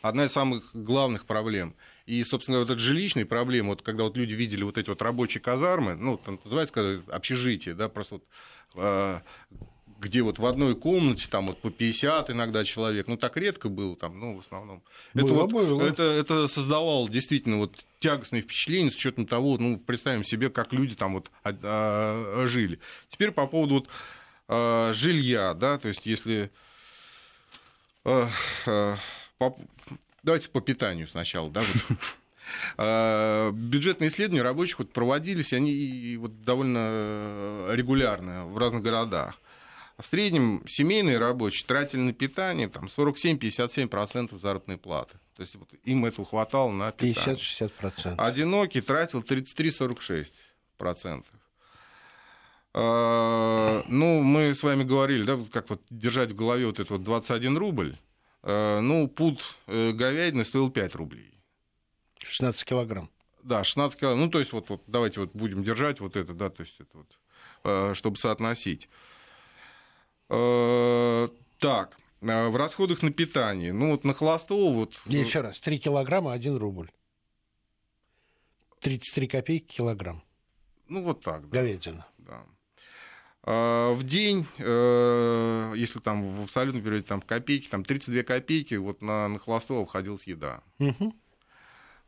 [0.00, 1.74] одна из самых главных проблем.
[2.06, 5.40] И, собственно, вот эта жилищная проблема, вот когда вот люди видели вот эти вот рабочие
[5.42, 8.24] казармы, ну, там называется общежитие, да, просто вот
[10.00, 13.96] где вот в одной комнате там вот по 50 иногда человек, ну так редко было
[13.96, 14.82] там, ну в основном.
[15.12, 15.82] Было, это, вот, было.
[15.82, 20.94] Это, это создавало действительно вот тягостное впечатление с учетом того, ну представим себе, как люди
[20.94, 22.78] там вот а, а, жили.
[23.08, 23.88] Теперь по поводу вот
[24.46, 26.50] а, жилья, да, то есть если
[28.04, 28.30] а,
[28.66, 28.96] а,
[29.38, 29.58] по,
[30.22, 31.98] давайте по питанию сначала, да, вот.
[32.76, 39.38] А, бюджетные исследования рабочих вот проводились, они вот довольно э, регулярно в разных городах.
[39.98, 45.18] В среднем семейные рабочие тратили на питание там, 47-57% заработной платы.
[45.34, 47.34] То есть вот, им этого хватало на питание.
[47.34, 48.14] 50-60%.
[48.16, 51.24] Одинокий тратил 33-46%.
[52.74, 57.02] А, ну, мы с вами говорили, да, как вот держать в голове вот этот вот
[57.02, 57.98] 21 рубль.
[58.44, 61.37] А, ну, пуд э, говядины стоил 5 рублей.
[62.22, 63.10] 16 килограмм.
[63.42, 64.20] Да, 16 килограмм.
[64.20, 66.98] Ну, то есть, вот, вот давайте вот будем держать вот это, да, то есть, это
[66.98, 67.18] вот,
[67.64, 68.88] э, чтобы соотносить.
[70.28, 71.28] Э,
[71.58, 73.72] так, В расходах на питание.
[73.72, 74.72] Ну, вот на холостого...
[74.72, 74.94] Вот...
[75.06, 76.90] Еще раз, 3 килограмма, 1 рубль.
[78.80, 80.22] 33 копейки килограмм.
[80.88, 81.48] Ну, вот так.
[81.48, 81.60] Да.
[81.60, 82.06] Говядина.
[82.18, 82.44] Да.
[83.42, 89.02] А, в день, э, если там в абсолютном периоде там, копейки, там 32 копейки, вот
[89.02, 90.62] на, на холостого входилась еда.
[90.78, 91.14] Угу.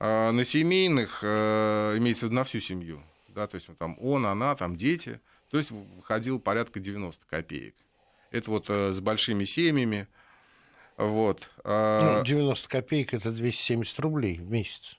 [0.01, 4.25] А на семейных, э, имеется в виду на всю семью, да, то есть там он,
[4.25, 7.75] она, там дети, то есть выходил порядка 90 копеек.
[8.31, 10.09] Это вот э, с большими семьями.
[10.97, 11.51] Вот.
[11.65, 14.97] Ну, 90 копеек это 270 рублей в месяц.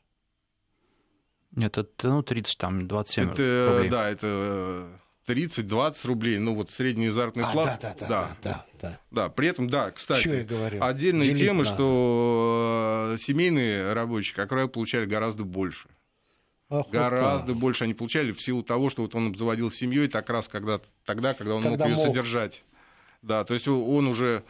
[1.52, 3.90] Нет, это ну, 30, там, 27 это, рублей.
[3.90, 5.02] Да, это
[5.32, 7.96] 30-20 рублей, ну вот средняя заработная а, плата.
[8.00, 9.30] Да, да, да, да, да, да.
[9.30, 10.84] При этом, да, кстати, я говорю?
[10.84, 11.76] отдельная Делить тема, надо.
[11.76, 15.88] что э, семейные рабочие, как правило, получали гораздо больше.
[16.70, 17.58] Ах, вот гораздо так.
[17.58, 21.34] больше они получали в силу того, что вот он обзаводил семьей так раз когда, тогда,
[21.34, 22.08] когда он Когда мог ее мог.
[22.08, 22.64] содержать.
[23.22, 24.44] Да, то есть он уже,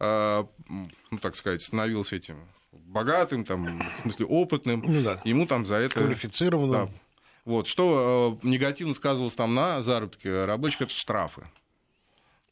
[0.00, 2.38] э, ну так сказать, становился этим
[2.72, 4.82] богатым, там, в смысле опытным.
[4.86, 5.20] Ну да.
[5.24, 6.00] Ему там за это...
[6.00, 6.86] Квалифицированным.
[6.86, 6.92] Да.
[7.46, 7.68] Вот.
[7.68, 11.46] Что э, негативно сказывалось там на заработке рабочих, это штрафы.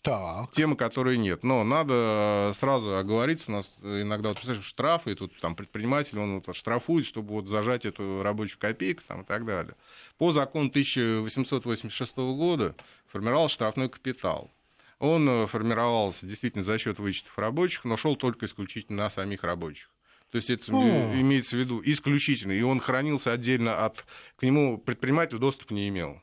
[0.03, 0.53] Так.
[0.53, 1.43] Темы, которые нет.
[1.43, 3.51] Но надо э, сразу оговориться.
[3.51, 7.85] У нас иногда вот, штрафы, и тут там предприниматель, он вот штрафует, чтобы вот зажать
[7.85, 9.75] эту рабочую копейку там, и так далее.
[10.17, 12.77] По закону 1886 года
[13.07, 14.51] формировался штрафной капитал.
[15.01, 19.91] Он э, формировался действительно за счет вычетов рабочих, но шел только исключительно на самих рабочих.
[20.35, 21.15] То есть это О.
[21.15, 22.51] имеется в виду исключительно.
[22.51, 24.05] И он хранился отдельно от...
[24.35, 26.21] К нему предприниматель доступа не имел.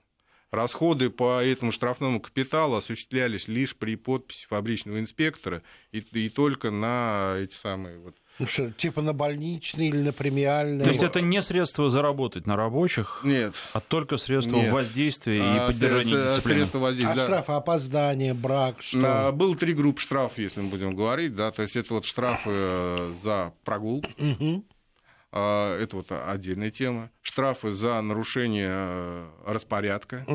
[0.51, 7.35] Расходы по этому штрафному капиталу осуществлялись лишь при подписи фабричного инспектора и, и только на
[7.37, 10.83] эти самые вот что, типа на больничный или на премиальный.
[10.83, 13.53] То есть это не средство заработать на рабочих, Нет.
[13.73, 14.71] а только средство Нет.
[14.73, 16.57] воздействия и А, поддержания средства- дисциплины.
[16.59, 17.15] Средства а воздействия.
[17.15, 17.23] да.
[17.25, 18.97] штрафы, опоздание, брак, что?
[18.97, 22.49] На- Было три группы штрафов, если мы будем говорить, да, то есть это вот штрафы
[22.51, 24.63] э, за прогул, Мгм.
[25.31, 30.25] а, это вот отдельная тема, штрафы за нарушение э, распорядка,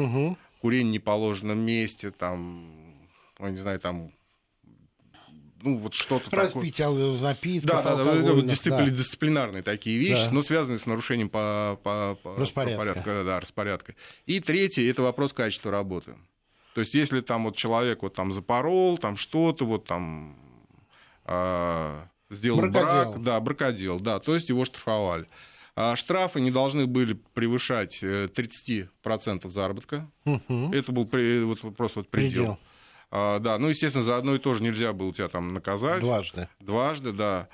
[0.61, 2.71] курение в неположенном месте, там,
[3.39, 4.11] я не знаю, там,
[5.67, 6.45] ну вот что-то такое.
[6.47, 8.91] Разбитие ал- напитков, Да, да, вот дисципли- да.
[8.91, 10.31] дисциплинарные такие вещи, Да.
[10.31, 12.79] но связанные с нарушением по, по, по- Распорядка.
[12.79, 13.95] по порядку, да, распорядка.
[14.27, 16.15] И третье это вопрос качества работы.
[16.75, 20.37] То есть, если там вот человек вот там запорол, там что-то вот там
[21.25, 22.85] а, сделал Бракодел.
[23.13, 25.27] брак, да, бракодел, да, то есть его штрафовали.
[25.75, 30.11] А штрафы не должны были превышать э, 30% заработка.
[30.25, 30.73] Мгм.
[30.73, 32.29] Это был при- вот просто вот предел.
[32.31, 32.59] Предел.
[33.11, 36.01] А, да, ну, естественно, за одно и то же нельзя было тебя там наказать.
[36.01, 36.49] Дважды.
[36.61, 37.49] Дважды, да.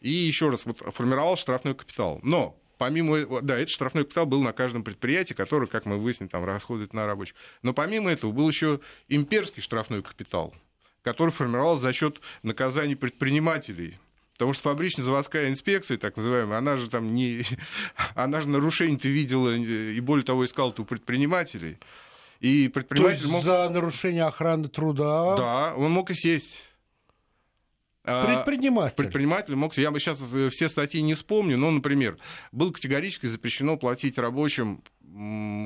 [0.00, 2.20] И еще раз, вот формировал штрафной капитал.
[2.22, 6.44] Но помимо, да, этот штрафной капитал был на каждом предприятии, который, как мы выяснили, там
[6.44, 7.34] расходует на рабочих.
[7.62, 10.54] Но помимо этого был еще имперский штрафной капитал,
[11.02, 13.98] который формировался за счет наказаний предпринимателей.
[14.34, 17.42] Потому что фабрично-заводская инспекция, так называемая, она же там не...
[18.14, 21.78] Она же нарушений-то видела, и более того, искала-то у предпринимателей.
[22.40, 23.42] И То предприниматель есть мог...
[23.42, 26.56] за нарушение охраны труда Да, он мог и сесть.
[28.04, 28.96] А, предприниматель.
[28.96, 29.76] Предприниматель мог...
[29.76, 30.22] Я бы сейчас
[30.52, 32.16] все статьи не вспомню, но, например,
[32.52, 34.82] было категорически запрещено платить рабочим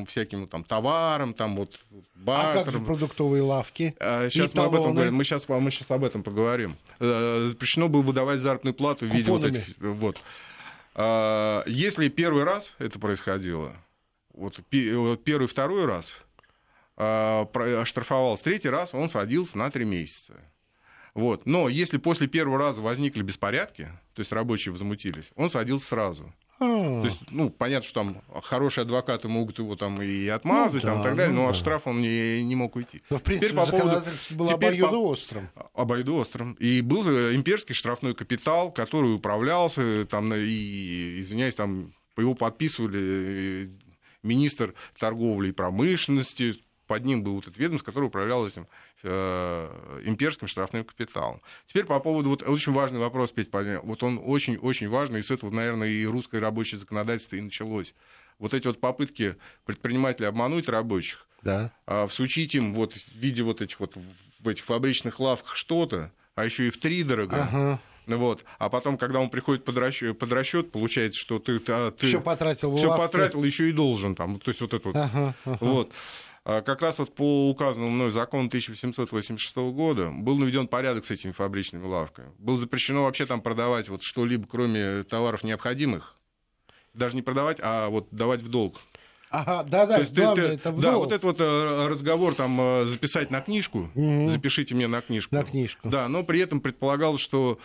[0.09, 1.79] всяким там товарам, там вот
[2.27, 3.95] А как же продуктовые лавки?
[3.99, 5.15] Сейчас И мы об этом говорим.
[5.15, 6.77] Мы сейчас, мы сейчас об этом поговорим.
[7.01, 9.65] Э, Запрещено было выдавать заработную плату в виде вот этих.
[9.79, 10.23] Вот.
[10.95, 13.75] А, Если первый раз это происходило,
[14.33, 16.32] вот пе- вот первый, второй раз а,
[17.81, 20.35] оштрафовался, третий раз он садился на три месяца.
[21.15, 21.45] Вот.
[21.45, 26.33] Но если после первого раза возникли беспорядки, то есть рабочие возмутились, он садился сразу.
[26.59, 26.65] А,
[27.03, 31.01] То есть, ну, понятно, что там хорошие адвокаты могут его там и отмазать, Ну там,
[31.01, 31.61] и да, так далее, ну но от да.
[31.61, 33.03] штрафа он не, не мог уйти.
[33.11, 35.49] ну, в принципе, Теперь по поводу- было теперь по- обоюдоострым.
[35.75, 36.53] Обоюдоострым.
[36.55, 43.01] И был э, имперский штрафной капитал, который управлялся, там, и, извиняюсь, там его подписывали
[43.65, 43.69] э,
[44.23, 46.63] министр торговли и промышленности,
[46.93, 48.67] под ним был вот этот ведомство, который управлял этим
[49.03, 51.41] э, имперским штрафным капиталом.
[51.67, 53.81] Теперь по поводу, вот очень важный вопрос, Петь, поднял.
[53.83, 57.95] вот он очень-очень важный, и с этого, наверное, и русское рабочее законодательство и началось.
[58.39, 61.73] Вот эти вот попытки предпринимателей обмануть рабочих, Да.
[61.87, 63.97] а, всучить им вот в виде вот этих вот
[64.41, 67.49] в этих фабричных лавках что-то, а еще и в три дорого.
[67.51, 67.81] Ага.
[68.09, 68.45] Вот.
[68.59, 72.21] А потом, когда он приходит под расчет, под расчет получается, что ты, а, ты Все
[72.21, 73.03] потратил в всё лавке.
[73.05, 74.41] потратил, еще и должен там.
[74.41, 74.97] То есть вот это вот.
[74.97, 75.59] Ага, ага.
[75.61, 75.93] Вот.
[76.45, 81.31] А Как раз вот по указанному мной закону 1886 года был наведен порядок с этими
[81.31, 82.33] фабричными лавками.
[82.39, 86.17] Было запрещено вообще там продавать вот что-либо, кроме товаров необходимых.
[86.95, 88.81] Даже не продавать, а вот давать в долг.
[89.31, 91.05] Ага, да-да, То есть главное, ты- это в Да, долг.
[91.07, 94.29] вот этот вот э, разговор там э, записать на книжку, Мгм.
[94.29, 95.35] запишите мне на книжку.
[95.35, 95.89] На книжку.
[95.89, 97.59] Да, но при этом предполагалось, что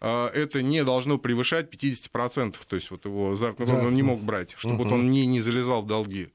[0.00, 4.54] э, это не должно превышать 50%, то есть вот его плату он не мог брать,
[4.56, 6.30] чтобы вот он не, не залезал в долги.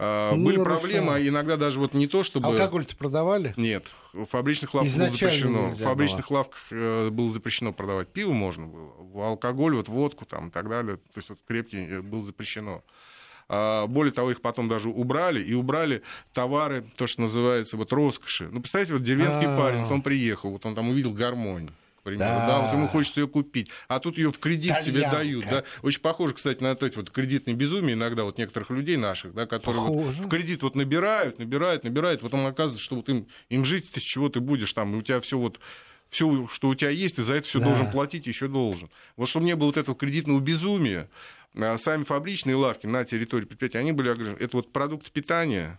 [0.00, 0.78] А, Ну, Были нарушал.
[0.80, 2.46] проблемы, иногда даже вот не то, чтобы...
[2.46, 3.52] Алкоголь-то продавали?
[3.56, 5.70] Нет, в фабричных лавках было запрещено.
[5.70, 10.48] В фабричных лавках э, было запрещено продавать пиво можно было, в алкоголь, вот водку там
[10.48, 12.84] и так далее, то есть вот крепкий э, было запрещено.
[13.48, 18.48] А, Более того, их потом даже убрали, и убрали товары, то, что называется вот роскоши.
[18.52, 19.56] Ну, представьте, вот деревенский А.
[19.56, 21.70] парень, вот он приехал, вот он там увидел гармонь.
[22.08, 22.46] Примеру, Да.
[22.46, 22.60] да.
[22.60, 25.16] вот ему хочется ее купить, а тут ее в кредит тебе Тальянка.
[25.16, 29.34] дают, да, очень похоже, кстати, на эти вот кредитные безумие иногда вот некоторых людей наших,
[29.34, 33.64] да, которые вот в кредит вот набирают, набирают, набирают, потом оказывается, что вот им, им
[33.64, 35.60] жить ты с чего ты будешь там, и у тебя все вот
[36.10, 37.66] все, что у тебя есть, ты за это все Да.
[37.66, 38.88] должен платить, еще должен.
[39.16, 41.08] Вот чтобы не было вот этого кредитного безумия,
[41.54, 44.42] а, сами фабричные лавки на территории предприятия, они были ограничены.
[44.42, 45.78] Это вот продукты питания,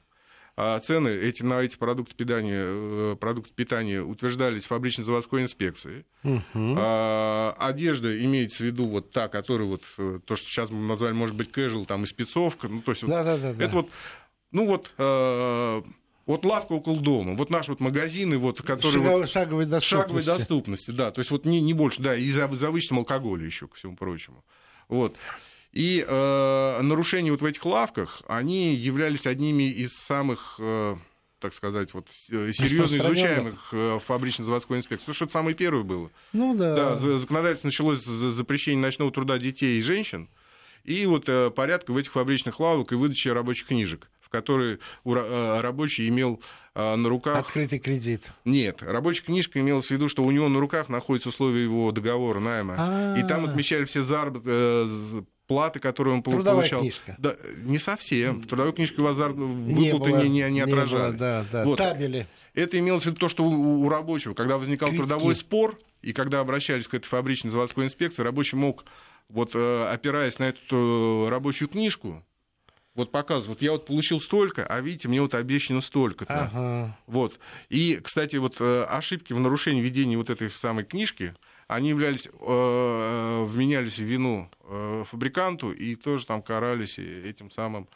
[0.62, 6.04] а цены эти, на эти продукты питания, э, продукты питания утверждались фабрично-заводской инспекцией.
[6.24, 6.76] Мгм.
[6.78, 11.14] А, одежда имеется в виду вот та, которая вот, э, то, что сейчас мы назвали,
[11.14, 13.90] может быть, casual, там, и спецовка, ну, то есть вот это вот,
[14.52, 15.82] ну вот, э,
[16.26, 19.90] вот лавка около дома, вот наши вот магазины, вот, которые вот, Шаговой, доступности.
[19.90, 23.70] шаговой доступности, да, то есть вот не, не больше, да, и за завышенным алкоголем еще,
[23.70, 24.44] ко всему прочему.
[24.90, 25.16] Вот.
[25.72, 30.96] И э, нарушения вот в этих лавках, они являлись одними из самых, э,
[31.40, 35.06] так сказать, вот, э, серьезно изучаемых э, фабрично-заводской инспекции.
[35.06, 36.10] Потому что это самое первое было.
[36.34, 36.76] Ну да.
[36.76, 40.28] Да, за- законодательство началось с запрещения ночного труда детей и женщин,
[40.86, 46.08] и вот э, порядка в этих фабричных лавок и выдачи рабочих книжек, в которые рабочий
[46.08, 46.42] имел
[46.76, 47.38] на руках...
[47.38, 48.32] Открытый кредит.
[48.46, 52.40] Нет, рабочая книжка имелась в виду, что у него на руках находятся условия его договора
[52.40, 53.18] найма, А.
[53.20, 54.44] и там отмечали все заработ...
[55.50, 56.80] платы, которые он Трудовая получал.
[56.82, 57.16] книжка.
[57.18, 58.42] Да, не совсем.
[58.42, 61.20] В трудовой книжке у вас зар- Не выплаты было, не, не, не было, отражались.
[61.20, 61.64] да, да.
[61.66, 61.78] Вот.
[61.78, 62.28] Табели.
[62.54, 65.08] Это имелось в виду то, что у, у рабочего, когда возникал Квитки.
[65.08, 68.86] трудовой спор, и когда обращались к этой фабричной заводской инспекции, рабочий мог,
[69.28, 72.24] вот, э, опираясь на эту э, рабочую книжку,
[72.94, 76.44] вот показывать, вот я вот получил столько, а видите, мне вот обещано столько-то.
[76.46, 76.98] Ага.
[77.08, 77.40] Вот.
[77.70, 81.34] И, кстати, вот э, ошибки в нарушении ведения вот этой самой книжки,
[81.70, 87.88] они являлись, э, вменялись в вину э, фабриканту и тоже там карались и этим самым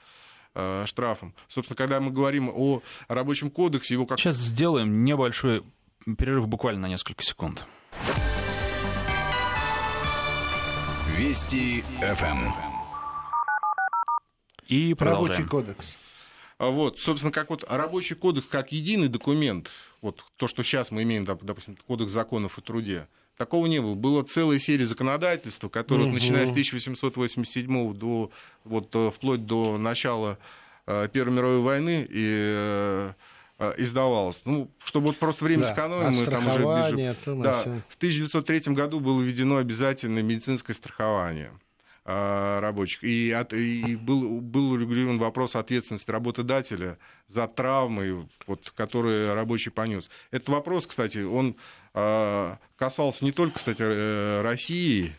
[0.54, 1.34] э, штрафом.
[1.50, 5.64] Собственно, когда мы говорим о рабочем кодексе, его как Сейчас сделаем небольшой
[6.20, 7.66] перерыв буквально на несколько секунд.
[11.18, 12.52] Вести ФМ.
[14.68, 15.50] И Рабочий продолжаем.
[15.50, 15.86] кодекс.
[16.60, 21.02] А Вот, собственно, как вот рабочий кодекс как единый документ, вот то, что сейчас мы
[21.02, 23.96] имеем, доп- допустим, кодекс законов о труде, такого не было.
[23.96, 28.32] Была целая серия законодательства, которые, вот, начиная с 1887 до,
[28.64, 30.38] вот, э, вплоть до начала
[30.86, 33.14] э, Первой мировой войны, и
[33.60, 34.42] э, издавалось.
[34.46, 36.60] Ну, чтобы вот просто время Да, сэкономим, мы там уже
[36.96, 37.16] ближе...
[37.26, 41.52] Да, в 1903 году было введено обязательное медицинское страхование
[42.06, 43.02] рабочих.
[43.06, 46.98] И, от- и был, был урегулирован вопрос ответственности работодателя
[47.30, 50.10] за травмы, вот, которые рабочий понес.
[50.30, 51.56] Этот вопрос, кстати, он
[51.94, 55.16] касался не только, кстати, э, России.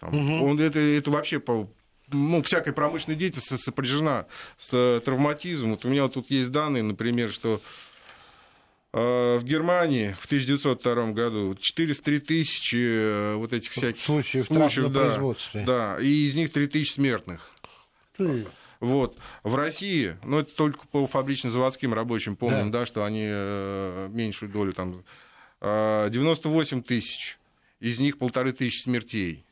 [0.00, 1.68] Там, он, это, это вообще по
[2.12, 4.26] ну, всякая промышленная деятельность сопряжена
[4.58, 5.72] с травматизмом.
[5.72, 7.60] Вот у меня вот тут есть данные, например, что
[8.92, 15.34] э, в Германии в 1902 году 403 тысячи э, вот этих всяких Случаев на да,
[15.54, 17.50] да, и из них 3 тысячи смертных.
[18.16, 18.46] Ты.
[18.80, 19.16] Вот.
[19.44, 24.72] В России, ну, это только по фабрично-заводским рабочим помним, да, что они э, меньшую долю
[24.72, 25.04] там,
[25.62, 27.38] 98 тысяч,
[27.80, 29.44] из них полторы тысячи смертей.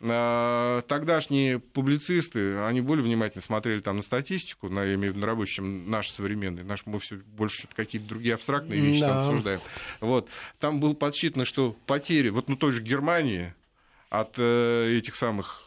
[0.00, 5.20] Э, Тогдашние публицисты, они более внимательно смотрели там на статистику, на, я имею в виду
[5.20, 6.64] на рабочие, чем наши современные.
[6.64, 9.28] Наши мы все больше какие-то другие абстрактные вещи там Да.
[9.28, 9.60] обсуждаем.
[10.00, 10.28] Вот.
[10.60, 13.54] Там было подсчитано, что потери, вот ну той же Германии
[14.10, 15.63] от э, этих самых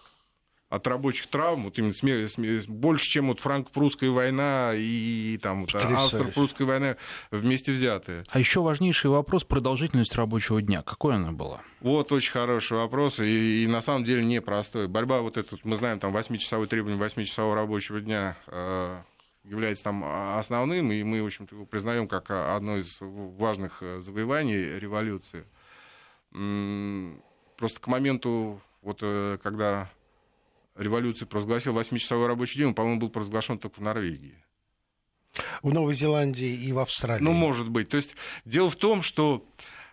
[0.69, 5.73] от рабочих травм, вот именно сме- сме- больше, чем вот франко-прусская война и там вот,
[5.73, 6.97] австро-прусская война
[7.31, 8.23] вместе взятые.
[8.29, 10.81] А еще важнейший вопрос продолжительность рабочего дня.
[10.81, 11.61] Какой она была?
[11.79, 14.87] Вот очень хороший вопрос, и, и на самом деле непростой.
[14.87, 19.01] Борьба вот эта, мы знаем, там 8-часовой требование 8-часового рабочего дня э,
[19.45, 20.03] является там
[20.37, 25.45] основным, и мы, в общем-то, его признаем как одно из важных э, завоеваний революции.
[27.57, 29.89] Просто к моменту, вот, э, когда
[30.77, 34.35] революция провозгласила 8-часовой рабочий день, он, по-моему, был провозглашен только в Норвегии.
[35.61, 37.23] В Новой Зеландии и в Австралии.
[37.23, 37.89] Ну, может быть.
[37.89, 38.15] То есть
[38.45, 39.45] дело в том, что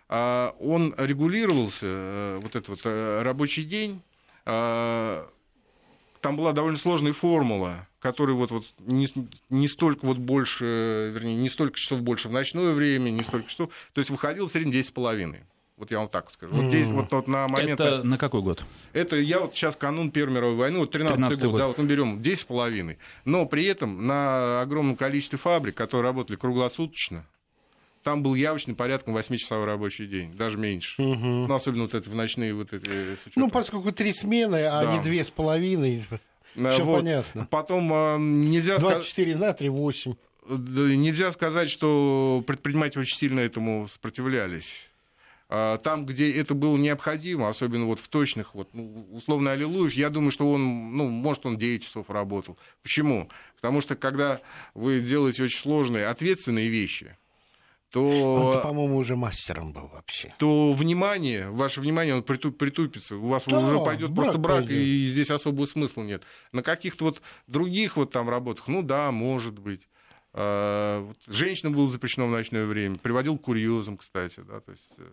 [0.07, 4.01] а, он регулировался, э, вот этот вот э, рабочий день,
[4.43, 5.31] к
[6.25, 9.07] там была довольно сложная формула, которая вот, вот не,
[9.51, 13.69] не столько вот больше, вернее, не столько часов больше в ночное время, не столько часов,
[13.93, 15.43] то есть выходил в среднем 10,5.
[15.77, 16.53] Вот я вам так скажу.
[16.53, 17.81] Вот здесь вот, вот на момент...
[17.81, 18.63] Это на какой год?
[18.93, 21.85] Это я вот сейчас канун Первой мировой войны, вот 13 год, год, да, вот мы
[21.85, 22.97] берем 10,5.
[23.25, 27.25] Но при этом на огромном количестве фабрик, которые работали круглосуточно,
[28.03, 31.01] там был явочный порядком 8-часовой рабочий день, даже меньше.
[31.01, 31.47] Угу.
[31.47, 33.17] Ну, особенно вот это в ночные вот эти...
[33.35, 34.95] Ну, поскольку три смены, а да.
[34.95, 36.05] не две с половиной,
[36.53, 36.99] все вот.
[36.99, 37.47] понятно.
[37.49, 38.97] Потом а, нельзя сказать...
[38.99, 40.13] 24 на 3, 8.
[40.47, 44.87] Нельзя сказать, что предприниматели очень сильно этому сопротивлялись.
[45.47, 50.09] А, там, где это было необходимо, особенно вот в точных, вот, ну, условно, Аллилуев, я
[50.09, 52.57] думаю, что он, ну, может, он 9 часов работал.
[52.81, 53.29] Почему?
[53.55, 54.41] Потому что, когда
[54.73, 57.15] вы делаете очень сложные, ответственные вещи,
[57.91, 58.55] то...
[58.55, 60.33] Он, по-моему, уже мастером был вообще.
[60.39, 63.15] То внимание, ваше внимание, он притуп, притупится.
[63.15, 64.77] У вас да, уже пойдет просто брак, пойдет.
[64.77, 66.23] и здесь особого смысла нет.
[66.51, 69.87] На каких-то вот других вот там работах, ну да, может быть.
[70.37, 72.97] А, женщина было запрещено в ночное время.
[72.97, 74.91] Приводил к курьезам, кстати, да, то есть...
[74.97, 75.07] Э,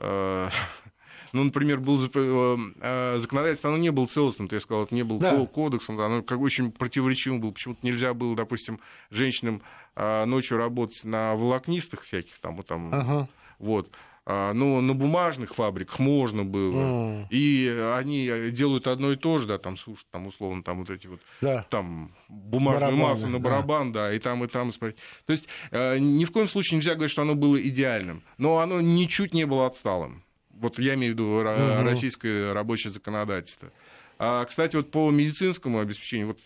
[0.00, 0.50] а,
[1.32, 5.46] ну, например, был э, законодательство, оно не было целостным, ты сказал, это не был да.
[5.46, 7.52] кодексом, оно как очень противоречивым было.
[7.52, 8.80] Почему-то нельзя было, допустим,
[9.10, 9.62] женщинам
[9.96, 13.28] ночью работать на волокнистых всяких там, вот там, ага.
[13.60, 13.88] вот.
[14.26, 16.80] А, но на бумажных фабриках можно было.
[16.80, 17.26] Mm.
[17.28, 21.06] И они делают одно и то же, да, там сушат, там условно, там вот эти
[21.06, 21.66] вот, да.
[21.68, 24.08] там бумажную Барабаны, массу на барабан, да.
[24.08, 24.72] да, и там, и там.
[24.72, 24.92] То
[25.28, 29.34] есть а, ни в коем случае нельзя говорить, что оно было идеальным, но оно ничуть
[29.34, 30.24] не было отсталым.
[30.50, 31.84] Вот я имею в виду mm-hmm.
[31.84, 33.70] российское рабочее законодательство.
[34.18, 36.38] А, кстати, вот по медицинскому обеспечению, вот,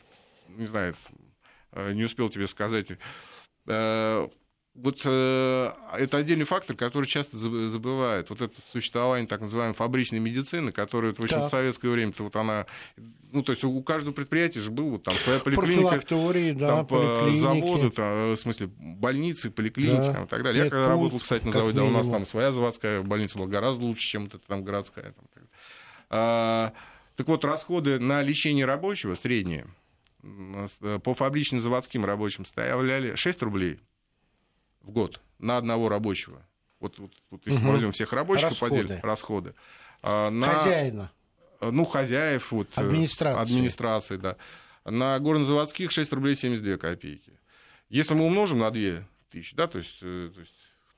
[0.48, 0.96] не знаю,
[1.76, 2.88] не успел тебе сказать,
[3.68, 4.28] Э,
[4.82, 8.30] вот э, это отдельный фактор, который часто забывают.
[8.30, 11.46] Вот это существование так называемой фабричной медицины, которая, в общем, да.
[11.46, 12.66] в советское время-то вот она...
[13.32, 16.00] Ну, то есть у каждого предприятия же был вот там своя поликлиника,
[16.58, 20.12] да, там заводы, там, в смысле больницы, поликлиники да.
[20.12, 20.64] там, и так далее.
[20.64, 23.84] Я когда работал, кстати, на заводе, да, у нас там своя заводская больница была гораздо
[23.84, 25.12] лучше, чем вот эта там городская.
[25.12, 25.44] Там,
[26.10, 26.72] а,
[27.16, 29.66] так вот, расходы на лечение рабочего средние–
[30.22, 33.80] Э, по фабричным заводским рабочим составляли 6 рублей
[34.82, 36.42] в год на одного рабочего.
[36.80, 37.72] Вот, вот, вот если угу.
[37.72, 38.82] возьмем всех рабочих расходы.
[38.82, 39.54] поделим расходы.
[40.02, 41.12] А, на, Хозяина.
[41.60, 43.42] Э, ну, хозяев, вот, э, администрации.
[43.42, 44.36] администрации, да.
[44.84, 47.32] На горнозаводских 6 рублей 72 копейки.
[47.88, 50.06] Если мы умножим на 2 тысячи, да, то есть, то
[50.36, 50.52] есть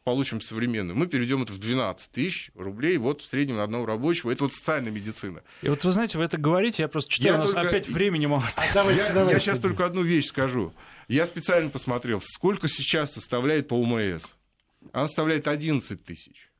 [0.05, 4.30] получим современную, мы переведем это в 12 тысяч рублей вот в среднем на одного рабочего.
[4.30, 5.42] Это вот социальная медицина.
[5.62, 7.68] И вот вы знаете, вы это говорите, я просто читаю, я у нас только...
[7.68, 8.78] опять времени мало остается.
[8.78, 9.34] Давайте, я, давайте.
[9.34, 10.72] я сейчас только одну вещь скажу.
[11.09, 14.26] Я специально посмотрел, сколько сейчас составляет по УМС.
[14.92, 16.51] Она составляет 11 тысяч.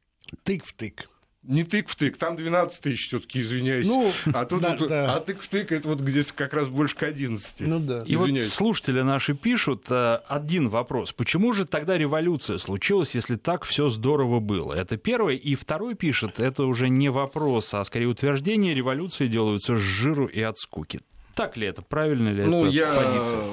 [0.45, 1.09] Тык в тык
[1.43, 3.87] не тык в тык, там 12 тысяч все-таки, извиняюсь.
[3.87, 5.15] Ну, а тут да, вот, да.
[5.15, 7.61] а тык в тык это вот где как раз больше к 11.
[7.61, 8.03] Ну да.
[8.05, 8.49] И извиняюсь.
[8.49, 11.13] вот слушатели наши пишут э, один вопрос.
[11.13, 14.75] Почему же тогда революция случилась, если так все здорово было?
[14.75, 15.35] Это первое.
[15.35, 20.43] И второй пишет, это уже не вопрос, а скорее утверждение, революции делаются с жиру и
[20.43, 21.01] от скуки.
[21.35, 21.81] Так ли это?
[21.81, 23.45] Правильно ли ну, это я, позиция?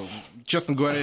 [0.45, 1.01] Честно говоря,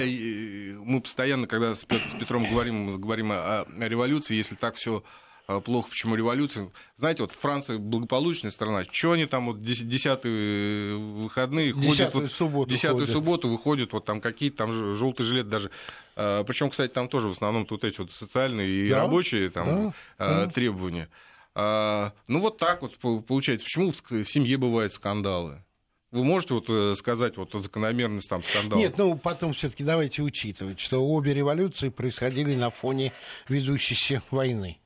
[0.83, 5.24] мы постоянно, когда с Петром говорим, мы говорим о революции, если так все а,
[5.63, 6.71] плохо, почему революция.
[6.95, 13.05] Знаете, вот Франция благополучная страна, что они там вот десятые выходные ходят, вот, субботу десятую
[13.05, 13.13] ходят.
[13.13, 15.71] субботу выходят, вот там какие-то там желтый жилет даже.
[16.15, 18.97] А, Причем, кстати, там тоже в основном тут эти вот социальные и да?
[18.97, 20.47] рабочие там да?
[20.47, 21.09] требования.
[21.55, 23.65] Ну вот так вот получается.
[23.65, 25.63] Почему в семье бывают скандалы?
[26.11, 28.79] Вы можете вот э, сказать вот закономерность там скандала?
[28.79, 33.11] Нет, ну потом все-таки давайте учитывать, что обе революции происходили на фоне
[33.49, 34.79] ведущейся войны.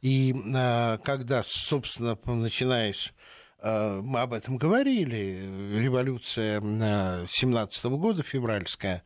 [0.00, 3.12] И а, когда, собственно, начинаешь
[3.60, 9.02] а, мы об этом говорили, революция 17 года, февральская,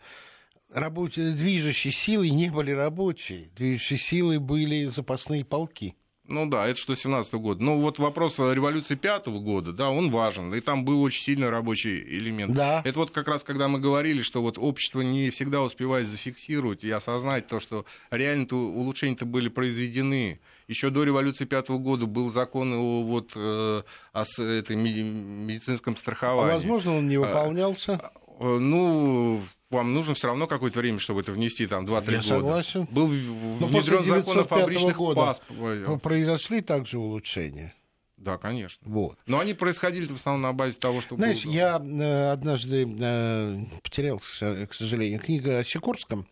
[0.70, 5.96] рабочие, движущей силой не были рабочие, движущей силой были запасные полки.
[6.28, 7.62] Ну да, это что 17 года.
[7.62, 10.54] Ну вот вопрос революции пятого года, да, он важен.
[10.54, 12.54] И там был очень сильный рабочий элемент.
[12.54, 12.80] Да.
[12.84, 16.90] Это вот как раз когда мы говорили, что вот общество не всегда успевает зафиксировать и
[16.90, 20.40] осознать то, что реально-то улучшения-то были произведены.
[20.68, 26.52] Еще до революции пятого года был закон о, вот, э, о этой медицинском страховании.
[26.52, 28.00] А возможно, он не выполнялся?
[28.00, 29.42] А, э, ну,
[29.72, 32.12] вам нужно все равно какое-то время, чтобы это внести, там, 2-3 года.
[32.12, 32.88] Я согласен.
[32.90, 36.02] Был внедрен закон о фабричных паспортах.
[36.02, 37.74] Произошли также улучшения.
[38.16, 38.80] Да, конечно.
[38.88, 39.18] Вот.
[39.26, 41.52] Но они происходили в основном на базе того, что Знаешь, было...
[41.52, 46.28] я э, однажды э, потерял, к сожалению, книгу о Сикорском,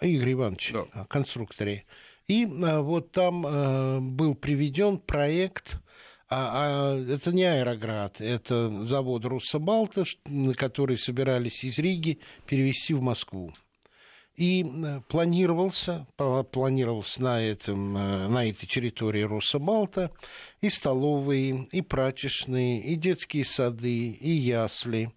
[0.00, 0.84] Игорь Иванович, да.
[0.92, 1.84] о конструкторе.
[2.26, 5.76] И э, вот там э, был приведен проект
[6.28, 10.04] А, а это не Аэроград, это завод Руссобалта,
[10.56, 13.52] который собирались из Риги перевести в Москву.
[14.36, 14.66] И
[15.08, 16.06] планировался,
[16.52, 20.10] планировался на, этом, э, на этой территории Руссобалта
[20.60, 25.10] и столовые, и прачечные, и детские сады, и ясли,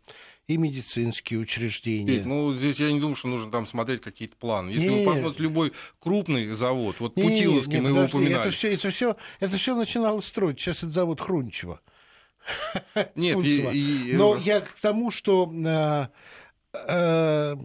[0.50, 2.18] и медицинские учреждения.
[2.18, 4.72] Петь, ну, здесь я не думаю, что нужно там смотреть какие-то планы.
[4.72, 5.06] Если нет.
[5.06, 8.48] вы посмотрите любой крупный завод, вот нет, Путиловский, нет, мы его упоминали.
[8.48, 10.60] Это все, это, все, это все начиналось строить.
[10.60, 11.82] Сейчас это завод Хрунчева.
[13.14, 14.18] Нет, и, и...
[14.18, 16.08] но я к тому, что э,
[16.74, 17.56] э,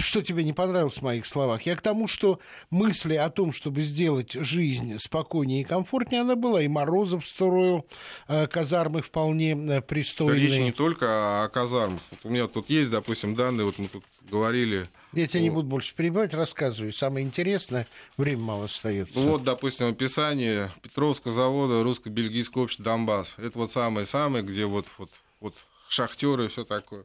[0.00, 1.62] что тебе не понравилось в моих словах?
[1.62, 2.38] Я к тому, что
[2.70, 6.62] мысли о том, чтобы сделать жизнь спокойнее и комфортнее, она была.
[6.62, 7.86] И Морозов строил
[8.28, 10.46] э, казармы вполне э, пристойные.
[10.46, 12.00] Речь не только о казармах.
[12.10, 14.88] Вот у меня тут есть, допустим, данные, вот мы тут говорили...
[15.12, 16.92] Я тебя не буду больше перебивать, рассказываю.
[16.92, 17.86] Самое интересное,
[18.16, 19.18] время мало остается.
[19.18, 23.34] Вот, допустим, описание Петровского завода русско-бельгийского общества «Донбасс».
[23.36, 25.54] Это вот самое-самое, где вот, вот, вот
[25.88, 27.04] шахтеры и все такое.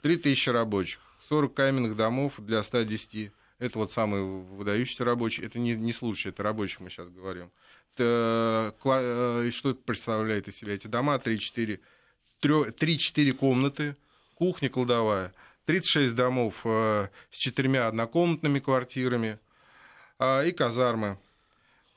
[0.00, 0.98] Три тысячи рабочих.
[1.28, 3.32] 40 каменных домов для 110.
[3.58, 5.44] Это вот самый выдающийся рабочий.
[5.44, 7.50] Это не, не случай, это рабочих мы сейчас говорим.
[7.94, 11.14] Это, э, что представляет из себя эти дома?
[11.14, 13.96] 3-4 комнаты,
[14.34, 15.32] кухня, кладовая.
[15.66, 19.38] 36 домов э, с четырьмя однокомнатными квартирами
[20.18, 21.18] э, и казармы.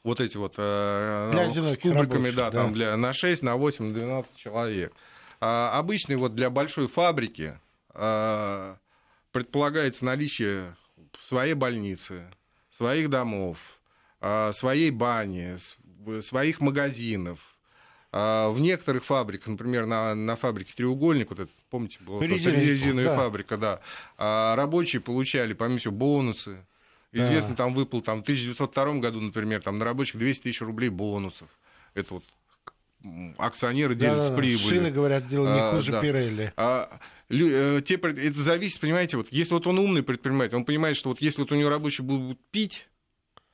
[0.03, 3.91] Вот эти вот для с кубриками, да, да, там для, на 6, на 8, на
[3.91, 4.93] 12 человек.
[5.41, 7.59] А, обычный вот для большой фабрики
[9.35, 10.77] предполагается наличие
[11.21, 12.23] своей больницы,
[12.71, 13.57] своих домов,
[14.21, 15.57] а, своей бани,
[16.21, 17.39] своих магазинов.
[18.13, 23.17] А, в некоторых фабриках, например, на, на фабрике «Треугольник», вот это, помните, была резиновая да.
[23.17, 23.81] фабрика, да,
[24.17, 26.65] а, рабочие получали, помимо всего, бонусы.
[27.11, 27.65] Известно, да.
[27.65, 31.49] там выплыл там, в 1902 году, например, там на рабочих 200 тысяч рублей бонусов.
[31.93, 32.23] Это вот
[33.37, 34.69] акционеры делятся да, прибылью.
[34.69, 36.01] Шины, говорят, дело не хуже а, да.
[36.01, 36.53] Пирелли.
[36.57, 36.99] А,
[37.29, 41.21] Э, те, это зависит, понимаете, вот если вот он умный предприниматель, он понимает, что вот
[41.21, 42.87] если вот у него рабочие будут пить,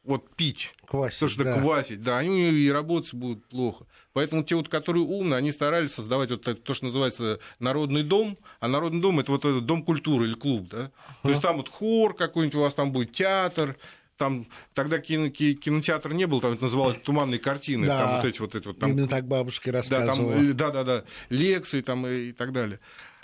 [0.04, 1.60] вот пить, квасить, то, что да.
[1.60, 3.86] квасить, да, они у него и работать будут плохо.
[4.14, 8.68] Поэтому те, вот, которые умные, они старались создавать вот то, что называется народный дом, а
[8.68, 10.92] народный дом это вот этот дом культуры или клуб, да.
[11.24, 13.78] То есть там вот хор какой-нибудь у вас там будет театр,
[14.22, 14.46] там
[14.76, 18.54] тогда кино, кинотеатр не был, там это называлось туманные картины, да, там вот эти вот
[18.54, 20.32] эти вот там, именно так бабушки рассказывала.
[20.32, 22.80] Да, там, да, да, да, лекции там и так далее.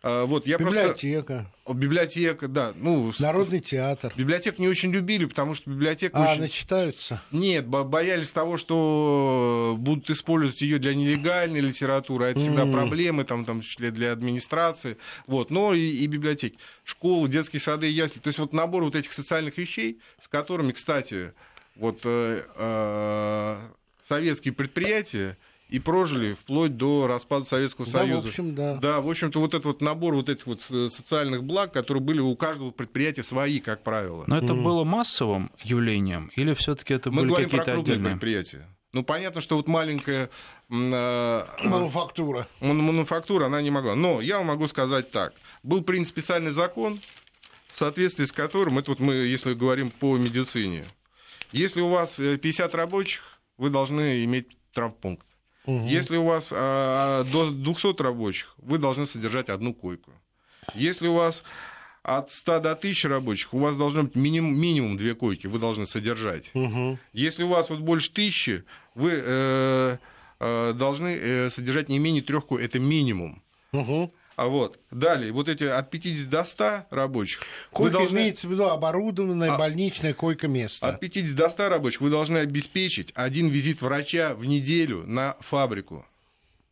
[0.09, 1.51] А, вот, я библиотека.
[1.65, 1.79] Просто...
[1.81, 2.71] Библиотека, да.
[2.77, 4.13] Ну, Народный театр.
[4.15, 6.17] Библиотек не очень любили, потому что библиотека...
[6.17, 6.41] А, очень...
[6.41, 7.21] начитаются?
[7.31, 12.71] Нет, боялись того, что будут использовать ее для нелегальной литературы, а это всегда mm.
[12.71, 14.95] проблемы, там, там, для администрации.
[15.25, 15.51] Вот.
[15.51, 16.57] Но и, и библиотеки.
[16.85, 18.21] Школы, детские сады ясли.
[18.21, 21.33] То есть вот набор вот этих социальных вещей, с которыми, кстати,
[21.75, 23.57] вот э, э,
[24.01, 25.37] советские предприятия
[25.69, 28.21] и прожили вплоть до распада Советского да, Союза.
[28.21, 28.75] В общем, да.
[28.77, 32.35] да, в общем-то, вот этот вот набор вот этих вот социальных благ, которые были у
[32.35, 34.23] каждого предприятия свои, как правило.
[34.27, 34.63] Но это mm.
[34.63, 38.67] было массовым явлением или все-таки это Мы были какие-то отдельные предприятия?
[38.93, 40.29] Ну, понятно, что вот маленькая...
[40.69, 42.47] Э, мануфактура.
[42.61, 43.95] Мануфактура, она не могла.
[43.95, 45.33] Но я могу сказать так.
[45.61, 46.99] Был принят специальный закон,
[47.67, 50.85] в соответствии с которым, это вот мы, если говорим по медицине,
[51.51, 53.21] если у вас 50 э, рабочих,
[53.57, 55.27] вы должны иметь травмпункт.
[55.67, 55.85] Угу.
[55.85, 60.13] Если у вас а, до 200 рабочих, вы должны содержать одну койку.
[60.73, 61.43] Если у вас
[62.03, 65.85] от 100 до 1000 рабочих, у вас должно быть минимум, минимум две койки, вы должны
[65.85, 66.51] содержать.
[66.53, 66.97] Угу.
[67.11, 68.63] Если у вас вот больше тысячи,
[68.95, 69.97] вы э,
[70.39, 73.43] э, должны э, содержать не менее трех коек, это минимум.
[73.73, 74.13] Угу.
[74.37, 77.41] А вот, далее, вот эти от 50 до 100 рабочих...
[77.71, 78.17] Койка должны...
[78.19, 79.57] имеется в виду оборудованная а...
[79.57, 80.87] больничная койка-место.
[80.87, 86.05] От 50 до 100 рабочих вы должны обеспечить один визит врача в неделю на фабрику.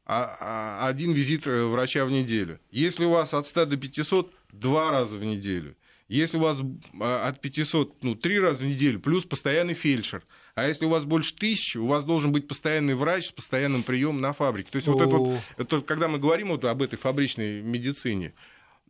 [0.05, 2.59] А, а, один визит э, врача в неделю.
[2.69, 5.75] Если у вас от 100 до 500, два раза в неделю.
[6.07, 6.61] Если у вас
[7.01, 10.21] а, от 500, ну, три раза в неделю, плюс постоянный фельдшер–
[10.55, 14.21] а если у вас больше тысячи, у вас должен быть постоянный врач с постоянным приемом
[14.21, 14.71] на фабрике.
[14.71, 18.33] То есть вот это вот, это, когда мы говорим вот об этой фабричной медицине,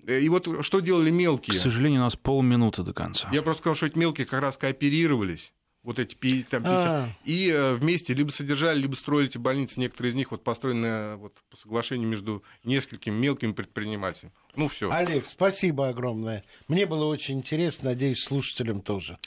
[0.05, 1.57] э, и вот что делали мелкие?
[1.57, 3.27] К сожалению, у нас полминуты до конца.
[3.31, 5.53] Я просто сказал, что эти мелкие как раз кооперировались
[5.85, 7.09] вот эти там, 50, а.
[7.23, 9.79] и э, вместе либо содержали, либо строили эти больницы.
[9.79, 14.33] Некоторые из них вот построены вот, по соглашению между несколькими мелкими предпринимателями.
[14.55, 14.89] Ну, все.
[14.91, 16.43] Олег, спасибо огромное.
[16.67, 19.17] Мне было очень интересно, надеюсь, слушателям тоже.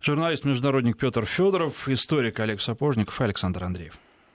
[0.00, 3.98] Журналист-международник Петр Федоров, историк Олег Сапожников и Александр Андреев.